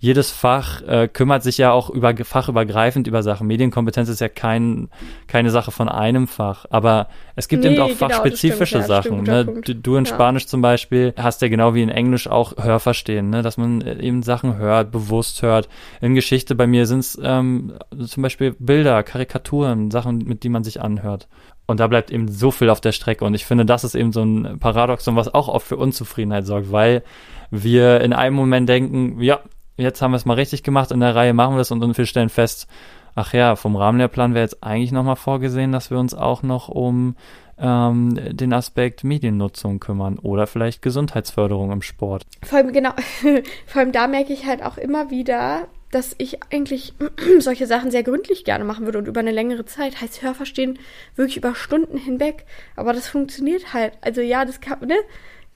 [0.03, 3.47] jedes Fach äh, kümmert sich ja auch über fachübergreifend über Sachen.
[3.47, 4.89] Medienkompetenz ist ja kein,
[5.27, 9.27] keine Sache von einem Fach, aber es gibt nee, eben auch genau, fachspezifische stimmt, Sachen.
[9.27, 9.61] Ja, ne?
[9.61, 10.15] Du, in ja.
[10.15, 13.43] Spanisch zum Beispiel hast ja genau wie in Englisch auch Hörverstehen, ne?
[13.43, 15.69] dass man äh, eben Sachen hört, bewusst hört.
[16.01, 17.75] In Geschichte bei mir sind es ähm,
[18.07, 21.29] zum Beispiel Bilder, Karikaturen, Sachen, mit denen man sich anhört.
[21.67, 23.27] Und da bleibt eben so viel auf der Strecke.
[23.27, 26.73] Und ich finde, das ist eben so ein Paradoxon, was auch oft für Unzufriedenheit sorgt,
[26.73, 27.03] weil
[27.51, 29.41] wir in einem Moment denken, ja,
[29.81, 31.97] jetzt haben wir es mal richtig gemacht, in der Reihe machen wir das und, und
[31.97, 32.69] wir stellen fest,
[33.15, 37.17] ach ja, vom Rahmenlehrplan wäre jetzt eigentlich nochmal vorgesehen, dass wir uns auch noch um
[37.59, 42.25] ähm, den Aspekt Mediennutzung kümmern oder vielleicht Gesundheitsförderung im Sport.
[42.43, 42.93] Vor allem, genau,
[43.67, 46.95] vor allem da merke ich halt auch immer wieder, dass ich eigentlich
[47.41, 50.01] solche Sachen sehr gründlich gerne machen würde und über eine längere Zeit.
[50.01, 50.79] Heißt Hörverstehen
[51.17, 52.47] wirklich über Stunden hinweg.
[52.77, 53.95] Aber das funktioniert halt.
[54.01, 54.97] Also ja, das kann, ne?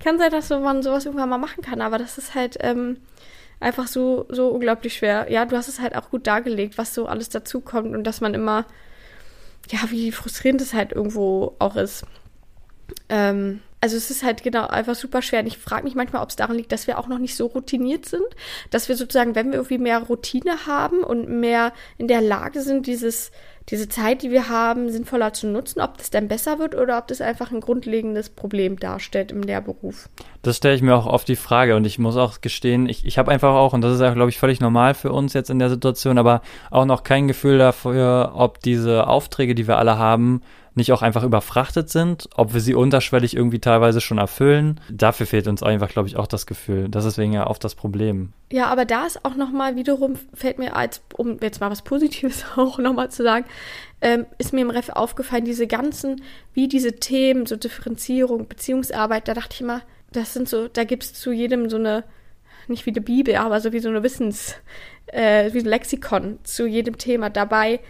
[0.01, 2.99] Kann sein, dass man sowas irgendwann mal machen kann, aber das ist halt, ähm,
[3.61, 5.31] einfach so, so unglaublich schwer.
[5.31, 8.35] Ja, du hast es halt auch gut dargelegt, was so alles dazukommt und dass man
[8.35, 8.67] immer,
[9.71, 12.05] ja, wie frustrierend es halt irgendwo auch ist.
[13.09, 15.41] Ähm, also es ist halt genau einfach super schwer.
[15.41, 17.45] Und ich frage mich manchmal, ob es daran liegt, dass wir auch noch nicht so
[17.45, 18.25] routiniert sind,
[18.71, 22.87] dass wir sozusagen, wenn wir irgendwie mehr Routine haben und mehr in der Lage sind,
[22.87, 23.31] dieses
[23.71, 27.09] diese Zeit, die wir haben, sinnvoller zu nutzen, ob das denn besser wird oder ob
[27.09, 30.09] das einfach ein grundlegendes Problem darstellt im Lehrberuf.
[30.43, 33.17] Das stelle ich mir auch oft die Frage und ich muss auch gestehen, ich, ich
[33.17, 35.59] habe einfach auch, und das ist ja, glaube ich, völlig normal für uns jetzt in
[35.59, 40.43] der Situation, aber auch noch kein Gefühl dafür, ob diese Aufträge, die wir alle haben,
[40.75, 44.81] nicht auch einfach überfrachtet sind, ob wir sie unterschwellig irgendwie teilweise schon erfüllen.
[44.91, 46.89] Dafür fehlt uns einfach, glaube ich, auch das Gefühl.
[46.89, 48.33] Das ist wegen ja oft das Problem.
[48.51, 52.45] Ja, aber da ist auch nochmal wiederum, fällt mir als, um jetzt mal was Positives
[52.57, 53.47] auch nochmal zu sagen,
[54.01, 59.35] ähm, ist mir im Ref aufgefallen, diese ganzen, wie diese Themen, so Differenzierung, Beziehungsarbeit, da
[59.35, 59.83] dachte ich immer,
[60.13, 62.05] das sind so, da gibt es zu jedem so eine,
[62.67, 64.57] nicht wie eine Bibel, aber so wie so eine Wissens,
[65.07, 67.81] äh, wie ein Lexikon zu jedem Thema dabei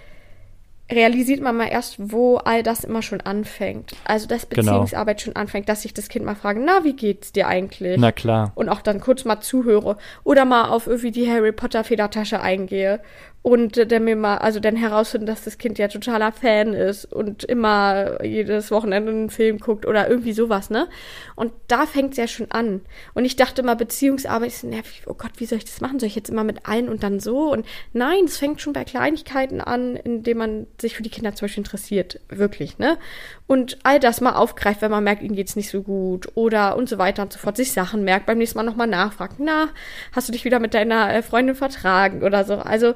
[0.91, 3.95] realisiert man mal erst, wo all das immer schon anfängt.
[4.05, 4.63] Also, dass genau.
[4.63, 5.25] Beziehungsarbeit genau.
[5.25, 7.99] schon anfängt, dass ich das Kind mal frage, na, wie geht's dir eigentlich?
[7.99, 8.53] Na klar.
[8.55, 9.97] Und auch dann kurz mal zuhöre.
[10.25, 13.01] Oder mal auf irgendwie die Harry Potter Federtasche eingehe
[13.45, 17.45] und dann mir mal, also dann herausfinden, dass das Kind ja totaler Fan ist und
[17.45, 20.89] immer jedes Wochenende einen Film guckt oder irgendwie sowas, ne?
[21.37, 22.81] Und da fängt es ja schon an.
[23.13, 25.03] Und ich dachte mal, Beziehungsarbeit ist nervig.
[25.07, 26.01] Oh Gott, wie soll ich das machen?
[26.01, 27.53] Soll ich jetzt immer mit allen und dann so?
[27.53, 31.45] Und nein, es fängt schon bei Kleinigkeiten an, indem man sich für die Kinder zum
[31.45, 32.21] Beispiel interessiert.
[32.31, 32.97] Wirklich, ne?
[33.47, 36.89] Und all das mal aufgreift, wenn man merkt, ihnen geht's nicht so gut oder und
[36.89, 37.59] so weiter und so fort.
[37.59, 39.35] Sich Sachen merkt, beim nächsten Mal nochmal nachfragt.
[39.37, 39.69] Na,
[40.13, 42.55] hast du dich wieder mit deiner äh, Freundin vertragen oder so?
[42.55, 42.95] Also,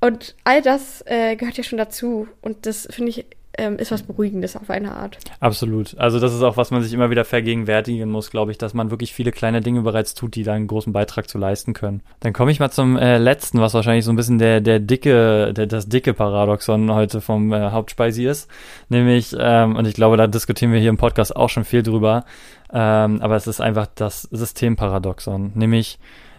[0.00, 2.28] und all das äh, gehört ja schon dazu.
[2.40, 3.26] Und das finde ich
[3.58, 5.18] ähm, ist was Beruhigendes auf eine Art.
[5.40, 5.96] Absolut.
[5.98, 8.90] Also das ist auch, was man sich immer wieder vergegenwärtigen muss, glaube ich, dass man
[8.90, 12.02] wirklich viele kleine Dinge bereits tut, die da einen großen Beitrag zu leisten können.
[12.20, 15.52] Dann komme ich mal zum äh, letzten, was wahrscheinlich so ein bisschen der, der dicke,
[15.52, 18.50] der, das dicke Paradoxon heute vom äh, Hauptspeisi ist.
[18.88, 22.24] Nämlich, ähm, und ich glaube, da diskutieren wir hier im Podcast auch schon viel drüber,
[22.72, 25.52] ähm, aber es ist einfach das Systemparadoxon.
[25.54, 25.98] Nämlich,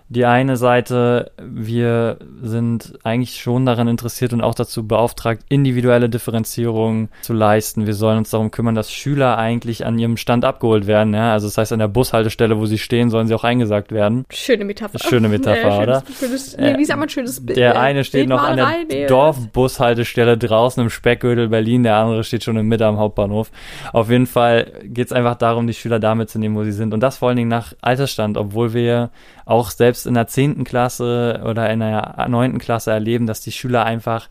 [0.10, 7.10] die eine Seite, wir sind eigentlich schon daran interessiert und auch dazu beauftragt, individuelle Differenzierung
[7.22, 7.86] zu leisten.
[7.86, 11.14] Wir sollen uns darum kümmern, dass Schüler eigentlich an ihrem Stand abgeholt werden.
[11.14, 11.34] Ja?
[11.34, 14.26] Also das heißt, an der Bushaltestelle, wo sie stehen, sollen sie auch eingesagt werden.
[14.30, 14.98] Schöne Metapher.
[15.00, 16.04] Schöne Metapher, äh, oder?
[16.18, 17.58] Schönes, nee, wie sagt man schönes Bild?
[17.58, 22.56] Der eine steht noch an der Dorfbushaltestelle draußen im Speckgürtel Berlin, der andere steht schon
[22.56, 23.52] in Mitte am Hauptbahnhof.
[23.92, 26.94] Auf jeden Fall geht es einfach darum, die Schüler da mitzunehmen, wo sie sind.
[26.94, 29.10] Und das vor allen Dingen nach Altersstand, obwohl wir
[29.48, 33.86] auch selbst in der zehnten Klasse oder in der neunten Klasse erleben, dass die Schüler
[33.86, 34.30] einfach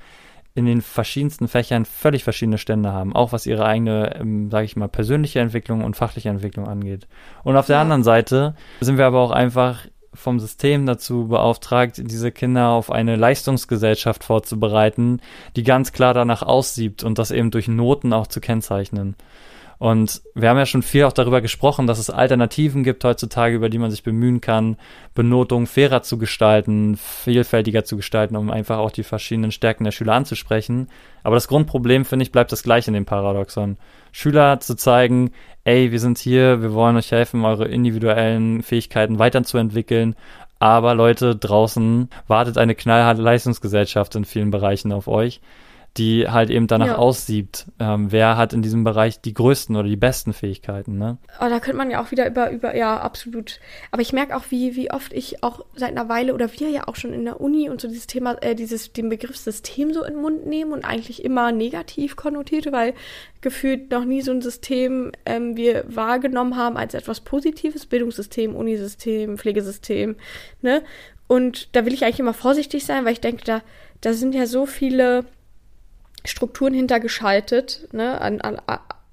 [0.54, 4.74] in den verschiedensten Fächern völlig verschiedene Stände haben, auch was ihre eigene, ähm, sage ich
[4.74, 7.06] mal, persönliche Entwicklung und fachliche Entwicklung angeht.
[7.44, 12.32] Und auf der anderen Seite sind wir aber auch einfach vom System dazu beauftragt, diese
[12.32, 15.20] Kinder auf eine Leistungsgesellschaft vorzubereiten,
[15.56, 19.14] die ganz klar danach aussiebt und das eben durch Noten auch zu kennzeichnen.
[19.78, 23.68] Und wir haben ja schon viel auch darüber gesprochen, dass es Alternativen gibt heutzutage, über
[23.68, 24.76] die man sich bemühen kann,
[25.14, 30.14] Benotungen fairer zu gestalten, vielfältiger zu gestalten, um einfach auch die verschiedenen Stärken der Schüler
[30.14, 30.88] anzusprechen.
[31.22, 33.76] Aber das Grundproblem, finde ich, bleibt das gleiche in dem Paradoxon.
[34.12, 35.32] Schüler zu zeigen,
[35.64, 40.16] ey, wir sind hier, wir wollen euch helfen, eure individuellen Fähigkeiten weiterzuentwickeln.
[40.58, 45.42] Aber Leute, draußen wartet eine knallharte Leistungsgesellschaft in vielen Bereichen auf euch
[45.96, 46.96] die halt eben danach ja.
[46.96, 51.18] aussieht, ähm, wer hat in diesem Bereich die größten oder die besten Fähigkeiten, ne?
[51.38, 53.60] Aber da könnte man ja auch wieder über, über, ja, absolut.
[53.90, 56.88] Aber ich merke auch, wie, wie oft ich auch seit einer Weile oder wir ja
[56.88, 60.04] auch schon in der Uni und so dieses Thema, äh, dieses, den Begriff System so
[60.04, 62.94] in den Mund nehmen und eigentlich immer negativ konnotierte, weil
[63.40, 69.38] gefühlt noch nie so ein System ähm, wir wahrgenommen haben als etwas Positives, Bildungssystem, Unisystem,
[69.38, 70.16] Pflegesystem,
[70.62, 70.82] ne?
[71.28, 73.62] Und da will ich eigentlich immer vorsichtig sein, weil ich denke, da,
[74.00, 75.24] da sind ja so viele
[76.26, 78.60] Strukturen hintergeschaltet, ne, an, an,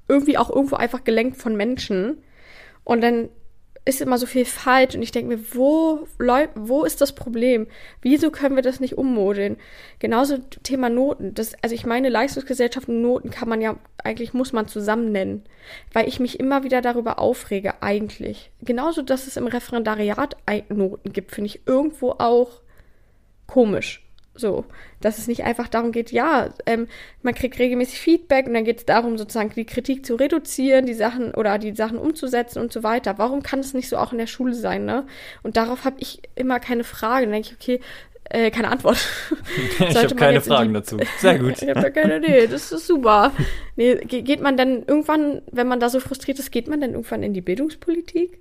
[0.08, 2.18] irgendwie auch irgendwo einfach gelenkt von Menschen.
[2.84, 3.30] Und dann
[3.86, 6.08] ist immer so viel falsch und ich denke mir, wo,
[6.56, 7.68] wo ist das Problem?
[8.02, 9.58] Wieso können wir das nicht ummodeln?
[10.00, 11.34] Genauso Thema Noten.
[11.34, 15.44] Das, also ich meine, Leistungsgesellschaften Noten kann man ja, eigentlich muss man zusammen nennen,
[15.92, 18.52] weil ich mich immer wieder darüber aufrege, eigentlich.
[18.62, 20.38] Genauso, dass es im Referendariat
[20.70, 22.62] Noten gibt, finde ich irgendwo auch
[23.48, 24.03] komisch.
[24.36, 24.66] So,
[25.00, 26.88] dass es nicht einfach darum geht, ja, ähm,
[27.22, 30.96] man kriegt regelmäßig Feedback und dann geht es darum, sozusagen die Kritik zu reduzieren, die
[30.96, 33.20] Sachen oder die Sachen umzusetzen und so weiter.
[33.20, 35.06] Warum kann es nicht so auch in der Schule sein, ne?
[35.44, 37.28] Und darauf habe ich immer keine Frage.
[37.28, 37.80] Dann denke ich, okay,
[38.30, 38.98] äh, keine Antwort.
[39.80, 40.80] ich habe keine Fragen die...
[40.80, 40.98] dazu.
[41.20, 41.54] Sehr gut.
[41.62, 43.32] ich habe da keine Idee, das ist super.
[43.76, 47.22] Nee, geht man dann irgendwann, wenn man da so frustriert ist, geht man dann irgendwann
[47.22, 48.40] in die Bildungspolitik?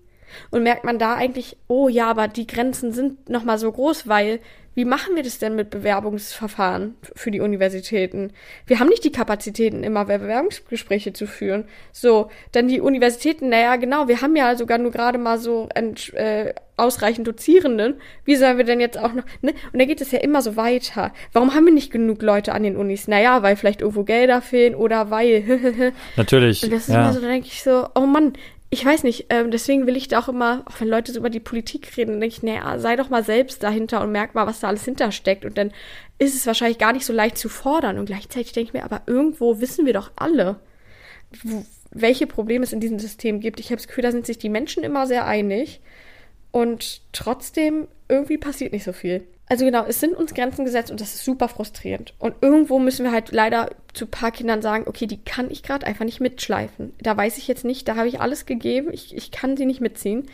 [0.50, 4.40] Und merkt man da eigentlich, oh ja, aber die Grenzen sind nochmal so groß, weil
[4.74, 8.32] wie machen wir das denn mit Bewerbungsverfahren für die Universitäten?
[8.66, 11.64] Wir haben nicht die Kapazitäten, immer Bewerbungsgespräche zu führen.
[11.92, 16.54] So, dann die Universitäten, naja, genau, wir haben ja sogar nur gerade mal so äh,
[16.78, 17.96] ausreichend Dozierenden.
[18.24, 19.52] Wie sollen wir denn jetzt auch noch, ne?
[19.72, 21.12] Und da geht es ja immer so weiter.
[21.34, 23.08] Warum haben wir nicht genug Leute an den Unis?
[23.08, 25.92] Naja, weil vielleicht irgendwo Gelder fehlen oder weil.
[26.16, 26.62] Natürlich.
[26.62, 27.02] Und das ist ja.
[27.02, 28.32] immer so, da denke ich so, oh Mann,
[28.74, 31.28] ich weiß nicht, ähm, deswegen will ich da auch immer, auch wenn Leute so über
[31.28, 34.60] die Politik reden, denke ich, naja, sei doch mal selbst dahinter und merk mal, was
[34.60, 35.44] da alles hintersteckt.
[35.44, 35.72] Und dann
[36.18, 37.98] ist es wahrscheinlich gar nicht so leicht zu fordern.
[37.98, 40.58] Und gleichzeitig denke ich mir, aber irgendwo wissen wir doch alle,
[41.42, 43.60] wo, welche Probleme es in diesem System gibt.
[43.60, 45.82] Ich habe das Gefühl, da sind sich die Menschen immer sehr einig.
[46.50, 49.26] Und trotzdem, irgendwie passiert nicht so viel.
[49.48, 52.14] Also genau, es sind uns Grenzen gesetzt und das ist super frustrierend.
[52.18, 55.62] Und irgendwo müssen wir halt leider zu ein paar Kindern sagen, okay, die kann ich
[55.62, 56.92] gerade einfach nicht mitschleifen.
[57.00, 59.80] Da weiß ich jetzt nicht, da habe ich alles gegeben, ich, ich kann sie nicht
[59.80, 60.26] mitziehen.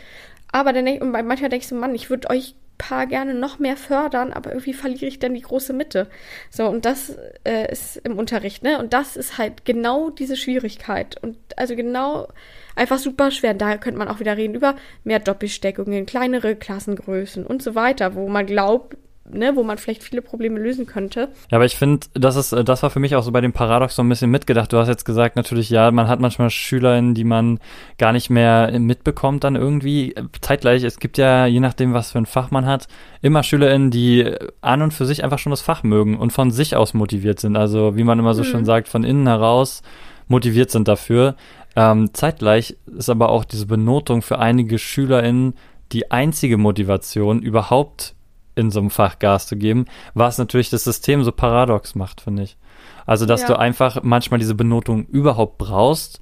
[0.50, 3.58] Aber dann denk, und manchmal denke ich so, Mann, ich würde euch Paar gerne noch
[3.58, 6.08] mehr fördern, aber irgendwie verliere ich dann die große Mitte.
[6.48, 8.78] So, und das äh, ist im Unterricht, ne?
[8.78, 11.20] Und das ist halt genau diese Schwierigkeit.
[11.20, 12.28] Und also genau
[12.78, 13.54] einfach super schwer.
[13.54, 18.28] Da könnte man auch wieder reden über mehr Doppelsteckungen, kleinere Klassengrößen und so weiter, wo
[18.28, 18.96] man glaubt,
[19.32, 21.28] ne, wo man vielleicht viele Probleme lösen könnte.
[21.50, 23.96] Ja, aber ich finde, das ist, das war für mich auch so bei dem Paradox
[23.96, 24.72] so ein bisschen mitgedacht.
[24.72, 27.58] Du hast jetzt gesagt, natürlich, ja, man hat manchmal SchülerInnen, die man
[27.98, 30.14] gar nicht mehr mitbekommt dann irgendwie.
[30.40, 32.88] Zeitgleich, es gibt ja, je nachdem, was für ein Fach man hat,
[33.22, 36.76] immer SchülerInnen, die an und für sich einfach schon das Fach mögen und von sich
[36.76, 37.56] aus motiviert sind.
[37.56, 38.46] Also, wie man immer so mhm.
[38.46, 39.82] schön sagt, von innen heraus
[40.28, 41.36] motiviert sind dafür.
[41.76, 45.54] Ähm, zeitgleich ist aber auch diese Benotung für einige SchülerInnen
[45.92, 48.14] die einzige Motivation, überhaupt
[48.54, 52.42] in so einem Fach Gas zu geben, was natürlich das System so paradox macht, finde
[52.42, 52.56] ich.
[53.06, 53.48] Also, dass ja.
[53.48, 56.20] du einfach manchmal diese Benotung überhaupt brauchst,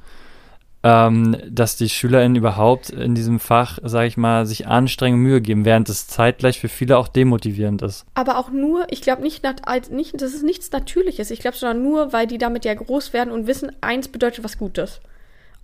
[0.83, 5.65] ähm, dass die SchülerInnen überhaupt in diesem Fach, sage ich mal, sich anstrengen, Mühe geben,
[5.65, 8.07] während es zeitgleich für viele auch demotivierend ist.
[8.15, 9.43] Aber auch nur, ich glaube nicht,
[9.91, 11.33] nicht, das ist nichts Natürliches.
[11.33, 14.59] Ich glaube, sondern nur, weil die damit ja groß werden und wissen, eins bedeutet was
[14.59, 15.01] Gutes.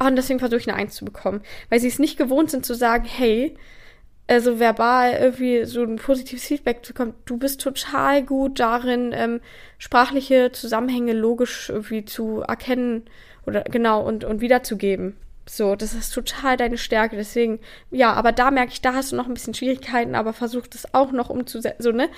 [0.08, 1.42] Und deswegen versuche ich eine Eins zu bekommen.
[1.68, 3.56] Weil sie es nicht gewohnt sind zu sagen, hey,
[4.26, 7.14] also verbal irgendwie so ein positives Feedback zu bekommen.
[7.24, 9.40] Du bist total gut darin, ähm,
[9.78, 13.04] sprachliche Zusammenhänge logisch irgendwie zu erkennen
[13.46, 15.16] oder genau und, und wiederzugeben.
[15.44, 17.16] So, das ist total deine Stärke.
[17.16, 17.58] Deswegen,
[17.90, 20.94] ja, aber da merke ich, da hast du noch ein bisschen Schwierigkeiten, aber versuch das
[20.94, 21.82] auch noch umzusetzen.
[21.82, 22.08] So, ne?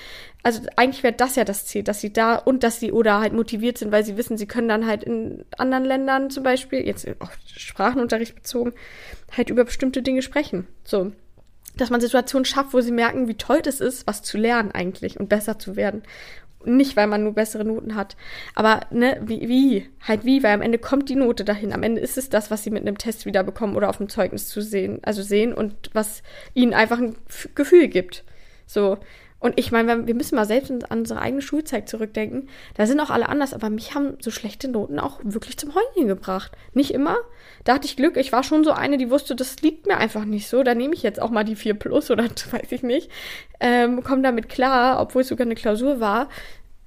[0.43, 3.33] Also eigentlich wäre das ja das Ziel, dass sie da und dass sie oder halt
[3.33, 7.09] motiviert sind, weil sie wissen, sie können dann halt in anderen Ländern zum Beispiel, jetzt
[7.21, 8.73] auf Sprachenunterricht bezogen,
[9.35, 10.67] halt über bestimmte Dinge sprechen.
[10.85, 11.13] So
[11.77, 15.19] dass man Situationen schafft, wo sie merken, wie toll es ist, was zu lernen eigentlich
[15.19, 16.03] und besser zu werden.
[16.65, 18.17] Nicht, weil man nur bessere Noten hat.
[18.55, 19.91] Aber, ne, wie, wie?
[20.01, 20.43] Halt wie?
[20.43, 21.73] Weil am Ende kommt die Note dahin.
[21.73, 24.09] Am Ende ist es das, was sie mit einem Test wieder bekommen oder auf dem
[24.09, 26.23] Zeugnis zu sehen, also sehen und was
[26.55, 27.17] ihnen einfach ein
[27.55, 28.25] Gefühl gibt.
[28.67, 28.99] So.
[29.45, 32.49] Und ich meine, wir müssen mal selbst an unsere eigene Schulzeit zurückdenken.
[32.77, 36.09] Da sind auch alle anders, aber mich haben so schlechte Noten auch wirklich zum Heulen
[36.09, 36.53] gebracht.
[36.73, 37.19] Nicht immer.
[37.63, 38.17] Da hatte ich Glück.
[38.17, 40.63] Ich war schon so eine, die wusste, das liegt mir einfach nicht so.
[40.63, 43.11] Da nehme ich jetzt auch mal die 4 plus oder weiß ich nicht.
[43.61, 46.31] Ähm, komme damit klar, obwohl es sogar eine Klausur war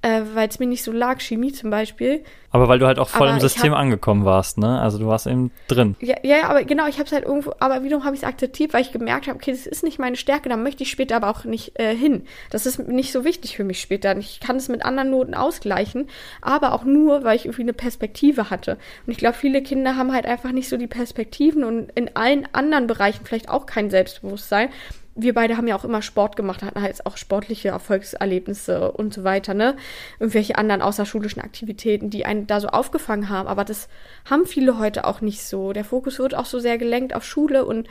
[0.00, 2.22] äh, weil es mir nicht so lag, Chemie zum Beispiel.
[2.50, 4.80] Aber weil du halt auch voll aber im System hab, angekommen warst, ne?
[4.80, 5.96] Also du warst eben drin.
[6.00, 8.72] Ja, ja aber genau, ich habe es halt irgendwo, aber wiederum habe ich es akzeptiert,
[8.72, 11.28] weil ich gemerkt habe, okay, das ist nicht meine Stärke, da möchte ich später aber
[11.28, 12.26] auch nicht äh, hin.
[12.50, 14.16] Das ist nicht so wichtig für mich später.
[14.16, 16.08] Ich kann es mit anderen Noten ausgleichen,
[16.40, 18.78] aber auch nur, weil ich irgendwie eine Perspektive hatte.
[19.06, 22.46] Und ich glaube, viele Kinder haben halt einfach nicht so die Perspektiven und in allen
[22.52, 24.70] anderen Bereichen vielleicht auch kein Selbstbewusstsein
[25.18, 29.24] wir beide haben ja auch immer Sport gemacht, hatten halt auch sportliche Erfolgserlebnisse und so
[29.24, 29.76] weiter, ne?
[30.20, 33.48] Irgendwelche anderen außerschulischen Aktivitäten, die einen da so aufgefangen haben.
[33.48, 33.88] Aber das
[34.30, 35.72] haben viele heute auch nicht so.
[35.72, 37.88] Der Fokus wird auch so sehr gelenkt auf Schule und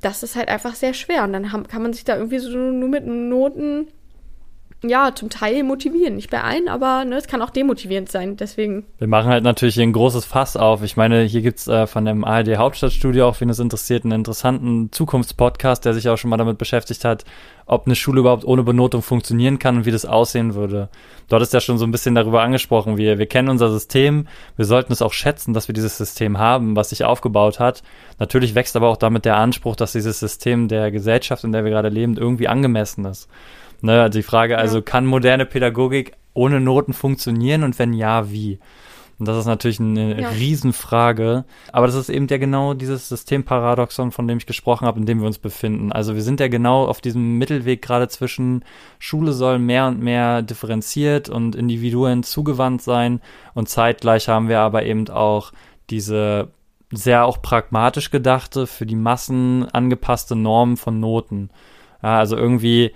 [0.00, 1.24] das ist halt einfach sehr schwer.
[1.24, 3.88] Und dann haben, kann man sich da irgendwie so nur mit Noten
[4.82, 6.16] ja, zum Teil motivieren.
[6.16, 8.36] Nicht bei allen, aber ne, es kann auch demotivierend sein.
[8.36, 8.86] Deswegen.
[8.98, 10.82] Wir machen halt natürlich hier ein großes Fass auf.
[10.82, 14.90] Ich meine, hier gibt's äh, von dem ARD Hauptstadtstudio, auch wenn es interessiert, einen interessanten
[14.90, 17.24] Zukunftspodcast, der sich auch schon mal damit beschäftigt hat,
[17.66, 20.88] ob eine Schule überhaupt ohne Benotung funktionieren kann und wie das aussehen würde.
[21.28, 22.96] Dort ist ja schon so ein bisschen darüber angesprochen.
[22.96, 24.26] Wir, wir kennen unser System.
[24.56, 27.82] Wir sollten es auch schätzen, dass wir dieses System haben, was sich aufgebaut hat.
[28.18, 31.70] Natürlich wächst aber auch damit der Anspruch, dass dieses System der Gesellschaft, in der wir
[31.70, 33.28] gerade leben, irgendwie angemessen ist.
[33.82, 34.82] Ne, also die Frage, also ja.
[34.82, 38.58] kann moderne Pädagogik ohne Noten funktionieren und wenn ja, wie?
[39.20, 40.28] Und das ist natürlich eine ja.
[40.30, 41.44] Riesenfrage.
[41.72, 45.20] Aber das ist eben ja genau dieses Systemparadoxon, von dem ich gesprochen habe, in dem
[45.20, 45.92] wir uns befinden.
[45.92, 48.64] Also wir sind ja genau auf diesem Mittelweg gerade zwischen
[48.98, 53.20] Schule soll mehr und mehr differenziert und Individuen zugewandt sein
[53.52, 55.52] und zeitgleich haben wir aber eben auch
[55.90, 56.48] diese
[56.90, 61.50] sehr auch pragmatisch gedachte, für die Massen angepasste Norm von Noten.
[62.02, 62.92] Ja, also irgendwie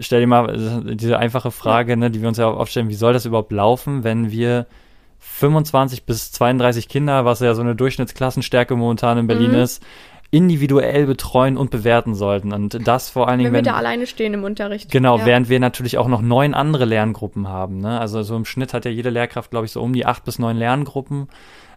[0.00, 3.26] stell dir mal diese einfache Frage, ne, die wir uns ja aufstellen, wie soll das
[3.26, 4.66] überhaupt laufen, wenn wir
[5.18, 9.58] 25 bis 32 Kinder, was ja so eine Durchschnittsklassenstärke momentan in Berlin mhm.
[9.58, 9.82] ist,
[10.30, 12.52] individuell betreuen und bewerten sollten.
[12.52, 14.90] Und das vor allen Dingen, wenn wir wenn, da alleine stehen im Unterricht.
[14.90, 15.26] Genau, ja.
[15.26, 17.78] während wir natürlich auch noch neun andere Lerngruppen haben.
[17.78, 17.98] Ne?
[17.98, 20.38] Also so im Schnitt hat ja jede Lehrkraft, glaube ich, so um die acht bis
[20.38, 21.28] neun Lerngruppen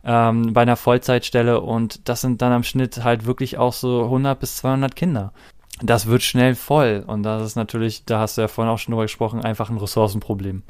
[0.03, 1.61] ähm, bei einer Vollzeitstelle.
[1.61, 5.31] Und das sind dann am Schnitt halt wirklich auch so 100 bis 200 Kinder
[5.81, 7.03] das wird schnell voll.
[7.05, 9.77] Und das ist natürlich, da hast du ja vorhin auch schon drüber gesprochen, einfach ein
[9.77, 10.63] Ressourcenproblem.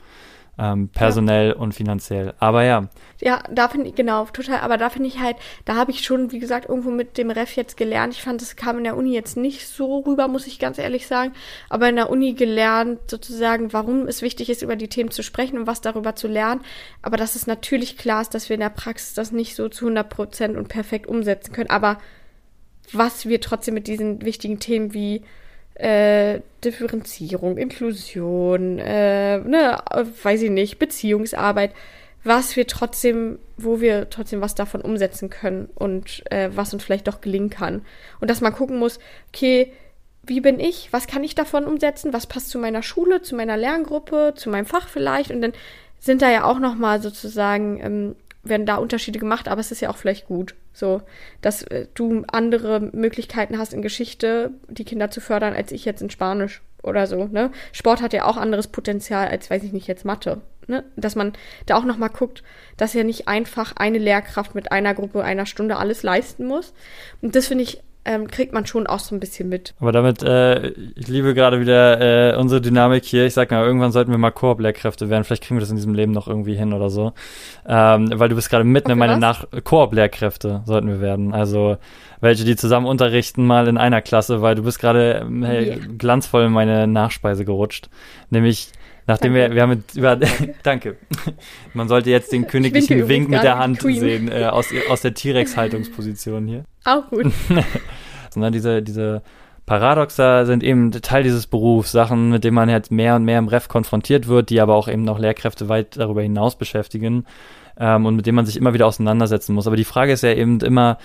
[0.59, 1.55] Ähm, personell ja.
[1.55, 2.33] und finanziell.
[2.39, 2.89] Aber ja.
[3.21, 4.59] Ja, da finde ich, genau, total.
[4.59, 7.55] Aber da finde ich halt, da habe ich schon, wie gesagt, irgendwo mit dem Ref
[7.55, 8.13] jetzt gelernt.
[8.13, 11.07] Ich fand, das kam in der Uni jetzt nicht so rüber, muss ich ganz ehrlich
[11.07, 11.31] sagen.
[11.69, 15.57] Aber in der Uni gelernt, sozusagen, warum es wichtig ist, über die Themen zu sprechen
[15.57, 16.61] und was darüber zu lernen.
[17.01, 19.85] Aber dass es natürlich klar ist, dass wir in der Praxis das nicht so zu
[19.85, 21.69] 100 Prozent und perfekt umsetzen können.
[21.69, 21.97] Aber
[22.91, 25.23] was wir trotzdem mit diesen wichtigen Themen wie
[25.75, 29.77] äh, Differenzierung, Inklusion, äh, ne,
[30.23, 31.71] weiß ich nicht, Beziehungsarbeit,
[32.23, 37.07] was wir trotzdem, wo wir trotzdem was davon umsetzen können und äh, was uns vielleicht
[37.07, 37.81] doch gelingen kann.
[38.19, 38.99] Und dass man gucken muss,
[39.33, 39.71] okay,
[40.23, 40.89] wie bin ich?
[40.91, 42.13] Was kann ich davon umsetzen?
[42.13, 45.31] Was passt zu meiner Schule, zu meiner Lerngruppe, zu meinem Fach vielleicht?
[45.31, 45.53] Und dann
[45.99, 49.81] sind da ja auch noch mal sozusagen ähm, werden da Unterschiede gemacht, aber es ist
[49.81, 51.01] ja auch vielleicht gut, so,
[51.41, 56.01] dass äh, du andere Möglichkeiten hast in Geschichte, die Kinder zu fördern, als ich jetzt
[56.01, 57.51] in Spanisch oder so, ne?
[57.71, 60.83] Sport hat ja auch anderes Potenzial als, weiß ich nicht, jetzt Mathe, ne?
[60.95, 61.33] Dass man
[61.67, 62.43] da auch nochmal guckt,
[62.77, 66.73] dass ja nicht einfach eine Lehrkraft mit einer Gruppe einer Stunde alles leisten muss.
[67.21, 69.75] Und das finde ich ähm, kriegt man schon auch so ein bisschen mit.
[69.79, 73.25] Aber damit, äh, ich liebe gerade wieder äh, unsere Dynamik hier.
[73.25, 75.23] Ich sag mal, irgendwann sollten wir mal Koop-Lehrkräfte werden.
[75.23, 77.13] Vielleicht kriegen wir das in diesem Leben noch irgendwie hin oder so.
[77.67, 81.33] Ähm, weil du bist gerade mitten okay, in meine Nach Koop-Lehrkräfte sollten wir werden.
[81.33, 81.77] Also
[82.21, 85.77] welche, die zusammen unterrichten, mal in einer Klasse, weil du bist gerade ähm, hey, yeah.
[85.97, 87.89] glanzvoll in meine Nachspeise gerutscht.
[88.29, 88.71] Nämlich
[89.07, 89.49] Nachdem danke.
[89.49, 90.19] wir, wir haben mit, über,
[90.63, 90.97] danke.
[91.73, 96.47] Man sollte jetzt den königlichen Wink mit der Hand sehen, äh, aus, aus der T-Rex-Haltungsposition
[96.47, 96.65] hier.
[96.85, 97.31] Auch gut.
[98.29, 99.21] Sondern diese, diese
[99.65, 103.47] Paradoxa sind eben Teil dieses Berufs, Sachen, mit denen man jetzt mehr und mehr im
[103.47, 107.25] Ref konfrontiert wird, die aber auch eben noch Lehrkräfte weit darüber hinaus beschäftigen
[107.77, 109.67] ähm, und mit denen man sich immer wieder auseinandersetzen muss.
[109.67, 110.97] Aber die Frage ist ja eben immer,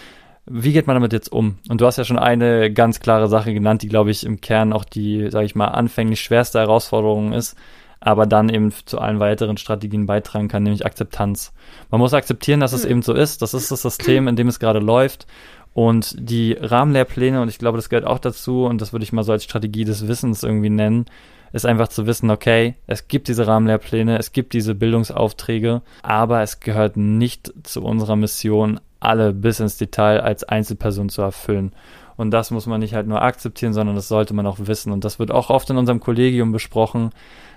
[0.46, 1.58] wie geht man damit jetzt um?
[1.68, 4.72] Und du hast ja schon eine ganz klare Sache genannt, die, glaube ich, im Kern
[4.72, 7.56] auch die, sage ich mal, anfänglich schwerste Herausforderung ist
[8.00, 11.52] aber dann eben zu allen weiteren Strategien beitragen kann, nämlich Akzeptanz.
[11.90, 12.90] Man muss akzeptieren, dass es mhm.
[12.90, 13.42] eben so ist.
[13.42, 15.26] Das ist das System, in dem es gerade läuft.
[15.72, 19.24] Und die Rahmenlehrpläne, und ich glaube, das gehört auch dazu, und das würde ich mal
[19.24, 21.04] so als Strategie des Wissens irgendwie nennen,
[21.52, 26.60] ist einfach zu wissen, okay, es gibt diese Rahmenlehrpläne, es gibt diese Bildungsaufträge, aber es
[26.60, 31.72] gehört nicht zu unserer Mission, alle bis ins Detail als Einzelperson zu erfüllen.
[32.16, 34.92] Und das muss man nicht halt nur akzeptieren, sondern das sollte man auch wissen.
[34.92, 37.10] Und das wird auch oft in unserem Kollegium besprochen,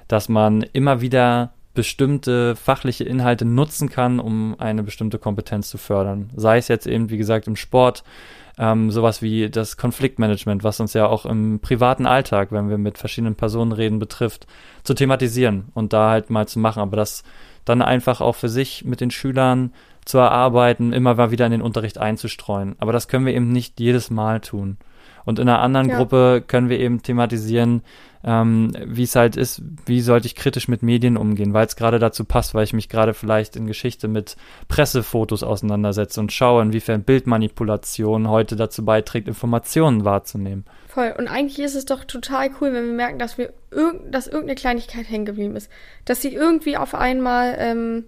[0.10, 6.30] dass man immer wieder bestimmte fachliche Inhalte nutzen kann, um eine bestimmte Kompetenz zu fördern.
[6.36, 8.04] Sei es jetzt eben, wie gesagt, im Sport,
[8.58, 12.98] ähm, sowas wie das Konfliktmanagement, was uns ja auch im privaten Alltag, wenn wir mit
[12.98, 14.48] verschiedenen Personen reden, betrifft,
[14.84, 16.82] zu thematisieren und da halt mal zu machen.
[16.82, 17.24] Aber das
[17.64, 19.72] dann einfach auch für sich mit den Schülern
[20.04, 22.76] zu erarbeiten, immer mal wieder in den Unterricht einzustreuen.
[22.80, 24.78] Aber das können wir eben nicht jedes Mal tun.
[25.30, 25.98] Und in einer anderen ja.
[25.98, 27.84] Gruppe können wir eben thematisieren,
[28.24, 32.00] ähm, wie es halt ist, wie sollte ich kritisch mit Medien umgehen, weil es gerade
[32.00, 34.38] dazu passt, weil ich mich gerade vielleicht in Geschichte mit
[34.70, 40.66] Pressefotos auseinandersetze und schaue, inwiefern Bildmanipulation heute dazu beiträgt, Informationen wahrzunehmen.
[40.88, 41.14] Voll.
[41.16, 44.56] Und eigentlich ist es doch total cool, wenn wir merken, dass wir irg dass irgendeine
[44.56, 45.70] Kleinigkeit hängen geblieben ist.
[46.06, 48.06] Dass sie irgendwie auf einmal ähm,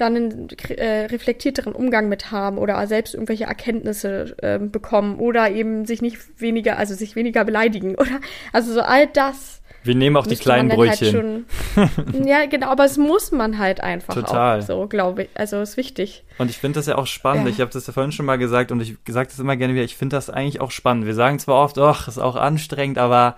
[0.00, 5.84] dann einen äh, reflektierteren Umgang mit haben oder selbst irgendwelche Erkenntnisse äh, bekommen oder eben
[5.86, 8.20] sich nicht weniger, also sich weniger beleidigen oder
[8.52, 9.62] also so all das.
[9.84, 11.46] Wir nehmen auch die kleinen halt Brötchen.
[11.76, 14.58] Halt schon, ja, genau, aber es muss man halt einfach Total.
[14.58, 15.28] auch so, glaube ich.
[15.34, 16.24] Also ist wichtig.
[16.36, 17.46] Und ich finde das ja auch spannend.
[17.46, 17.50] Ja.
[17.52, 19.84] Ich habe das ja vorhin schon mal gesagt und ich sage das immer gerne wieder.
[19.84, 21.06] Ich finde das eigentlich auch spannend.
[21.06, 23.36] Wir sagen zwar oft, ach, ist auch anstrengend, aber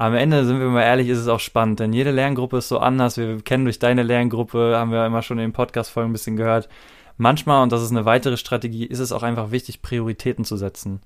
[0.00, 2.78] am Ende, sind wir mal ehrlich, ist es auch spannend, denn jede Lerngruppe ist so
[2.78, 3.18] anders.
[3.18, 6.70] Wir kennen durch deine Lerngruppe, haben wir immer schon in den Podcast-Folgen ein bisschen gehört.
[7.18, 11.02] Manchmal, und das ist eine weitere Strategie, ist es auch einfach wichtig, Prioritäten zu setzen.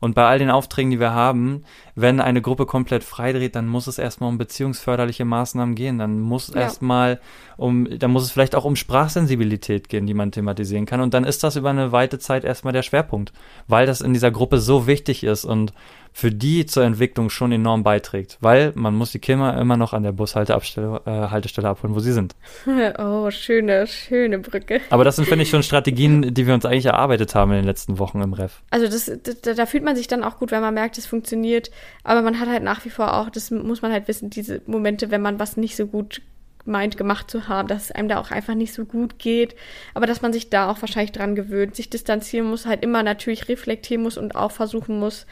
[0.00, 1.62] Und bei all den Aufträgen, die wir haben,
[1.94, 6.00] wenn eine Gruppe komplett freidreht, dann muss es erstmal um beziehungsförderliche Maßnahmen gehen.
[6.00, 6.62] Dann muss ja.
[6.62, 7.20] erstmal
[7.56, 11.00] um, dann muss es vielleicht auch um Sprachsensibilität gehen, die man thematisieren kann.
[11.00, 13.32] Und dann ist das über eine weite Zeit erstmal der Schwerpunkt,
[13.68, 15.72] weil das in dieser Gruppe so wichtig ist und
[16.12, 20.02] für die zur Entwicklung schon enorm beiträgt, weil man muss die Kinder immer noch an
[20.02, 22.34] der Bushaltestelle äh, Haltestelle abholen, wo sie sind.
[22.98, 24.80] Oh, schöne, schöne Brücke.
[24.90, 27.64] Aber das sind, finde ich, schon Strategien, die wir uns eigentlich erarbeitet haben in den
[27.64, 28.60] letzten Wochen im Ref.
[28.70, 31.70] Also das, das, da fühlt man sich dann auch gut, wenn man merkt, es funktioniert.
[32.04, 35.10] Aber man hat halt nach wie vor auch, das muss man halt wissen, diese Momente,
[35.10, 36.22] wenn man was nicht so gut
[36.64, 39.56] meint, gemacht zu haben, dass es einem da auch einfach nicht so gut geht,
[39.94, 43.48] aber dass man sich da auch wahrscheinlich dran gewöhnt, sich distanzieren muss, halt immer natürlich
[43.48, 45.26] reflektieren muss und auch versuchen muss,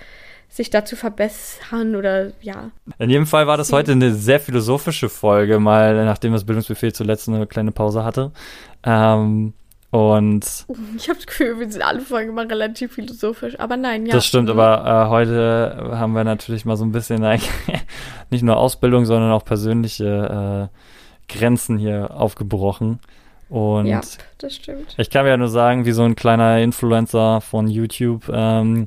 [0.51, 2.71] sich dazu verbessern oder ja.
[2.99, 7.29] In jedem Fall war das heute eine sehr philosophische Folge, mal nachdem das Bildungsbefehl zuletzt
[7.29, 8.33] eine kleine Pause hatte.
[8.83, 9.55] Ähm,
[9.91, 14.13] und ich habe das Gefühl, wir sind alle Folgen immer relativ philosophisch, aber nein, ja.
[14.13, 14.59] Das stimmt, mhm.
[14.59, 17.21] aber äh, heute haben wir natürlich mal so ein bisschen
[18.31, 22.99] nicht nur Ausbildung, sondern auch persönliche äh, Grenzen hier aufgebrochen.
[23.51, 24.01] Und ja,
[24.39, 24.95] das stimmt.
[24.97, 28.87] Ich kann mir ja nur sagen, wie so ein kleiner Influencer von YouTube, ähm,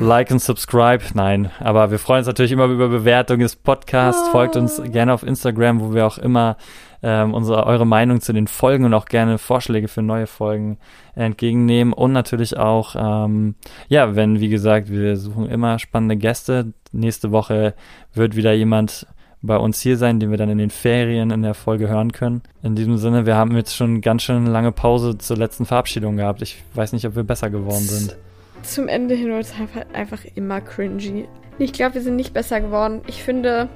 [0.00, 1.04] like und subscribe.
[1.12, 4.22] Nein, aber wir freuen uns natürlich immer über Bewertungen des Podcasts.
[4.28, 4.32] Oh.
[4.32, 6.56] Folgt uns gerne auf Instagram, wo wir auch immer
[7.02, 10.78] ähm, unsere, eure Meinung zu den Folgen und auch gerne Vorschläge für neue Folgen
[11.14, 11.92] entgegennehmen.
[11.92, 13.56] Und natürlich auch, ähm,
[13.88, 16.72] ja, wenn, wie gesagt, wir suchen immer spannende Gäste.
[16.92, 17.74] Nächste Woche
[18.14, 19.06] wird wieder jemand
[19.42, 22.42] bei uns hier sein, den wir dann in den Ferien in der Folge hören können.
[22.62, 26.42] In diesem Sinne, wir haben jetzt schon ganz schön lange Pause zur letzten Verabschiedung gehabt.
[26.42, 28.16] Ich weiß nicht, ob wir besser geworden sind.
[28.62, 31.26] Zum Ende hin wird es einfach, einfach immer cringy.
[31.58, 33.02] Ich glaube, wir sind nicht besser geworden.
[33.06, 33.68] Ich finde,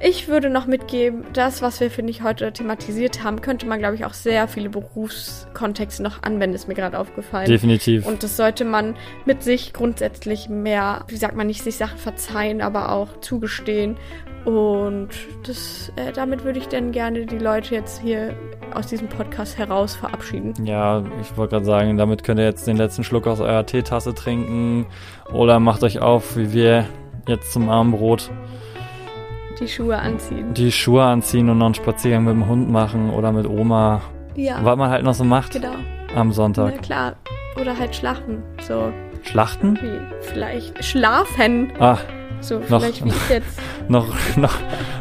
[0.00, 3.94] ich würde noch mitgeben, das, was wir, finde ich, heute thematisiert haben, könnte man, glaube
[3.94, 7.48] ich, auch sehr viele Berufskontexte noch anwenden, ist mir gerade aufgefallen.
[7.48, 8.06] Definitiv.
[8.06, 8.94] Und das sollte man
[9.24, 13.96] mit sich grundsätzlich mehr, wie sagt man nicht, sich Sachen verzeihen, aber auch zugestehen.
[14.44, 15.08] Und
[15.46, 18.34] das, äh, damit würde ich dann gerne die Leute jetzt hier
[18.74, 20.52] aus diesem Podcast heraus verabschieden.
[20.64, 24.14] Ja, ich wollte gerade sagen, damit könnt ihr jetzt den letzten Schluck aus eurer Teetasse
[24.14, 24.86] trinken
[25.32, 26.86] oder macht euch auf, wie wir
[27.26, 28.30] jetzt zum Abendbrot.
[29.60, 30.52] Die Schuhe anziehen.
[30.52, 34.02] Die Schuhe anziehen und noch einen Spaziergang mit dem Hund machen oder mit Oma.
[34.34, 34.58] Ja.
[34.62, 35.52] Was man halt noch so macht.
[35.52, 35.74] Genau.
[36.14, 36.74] Am Sonntag.
[36.74, 37.16] Ja, klar.
[37.60, 38.42] Oder halt schlachten.
[38.60, 38.92] So.
[39.22, 39.78] Schlachten?
[39.80, 41.72] Wie, vielleicht schlafen.
[41.78, 41.98] Ah.
[42.40, 43.60] So, vielleicht noch, wie ich jetzt.
[43.88, 44.06] Noch,
[44.36, 44.54] noch,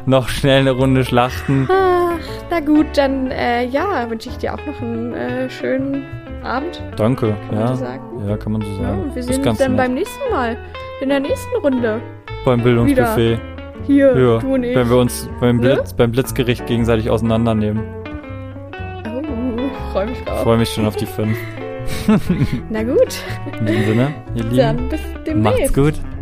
[0.06, 1.68] noch schnell eine Runde schlachten.
[1.72, 2.20] Ach,
[2.50, 6.06] na gut, dann äh, ja, wünsche ich dir auch noch einen äh, schönen
[6.44, 6.82] Abend.
[6.98, 7.66] Danke, kann ja.
[7.66, 8.28] Man so sagen.
[8.28, 9.06] Ja, kann man so sagen.
[9.10, 9.78] Ja, wir sehen uns dann nett.
[9.78, 10.58] beim nächsten Mal.
[11.02, 12.02] In der nächsten Runde.
[12.46, 13.40] Beim Bildungsbuffet.
[13.86, 14.76] Hier, ja, du und ich.
[14.76, 15.76] Wenn wir uns beim, ne?
[15.76, 17.84] Blitz, beim Blitzgericht gegenseitig auseinandernehmen.
[19.06, 20.44] Oh, freue mich drauf.
[20.44, 21.38] Freue mich schon auf die fünf.
[22.70, 23.16] Na gut.
[23.60, 24.58] In dem Sinne, ihr Lieben.
[24.58, 25.60] Dann bis demnächst.
[25.60, 26.13] Macht's gut.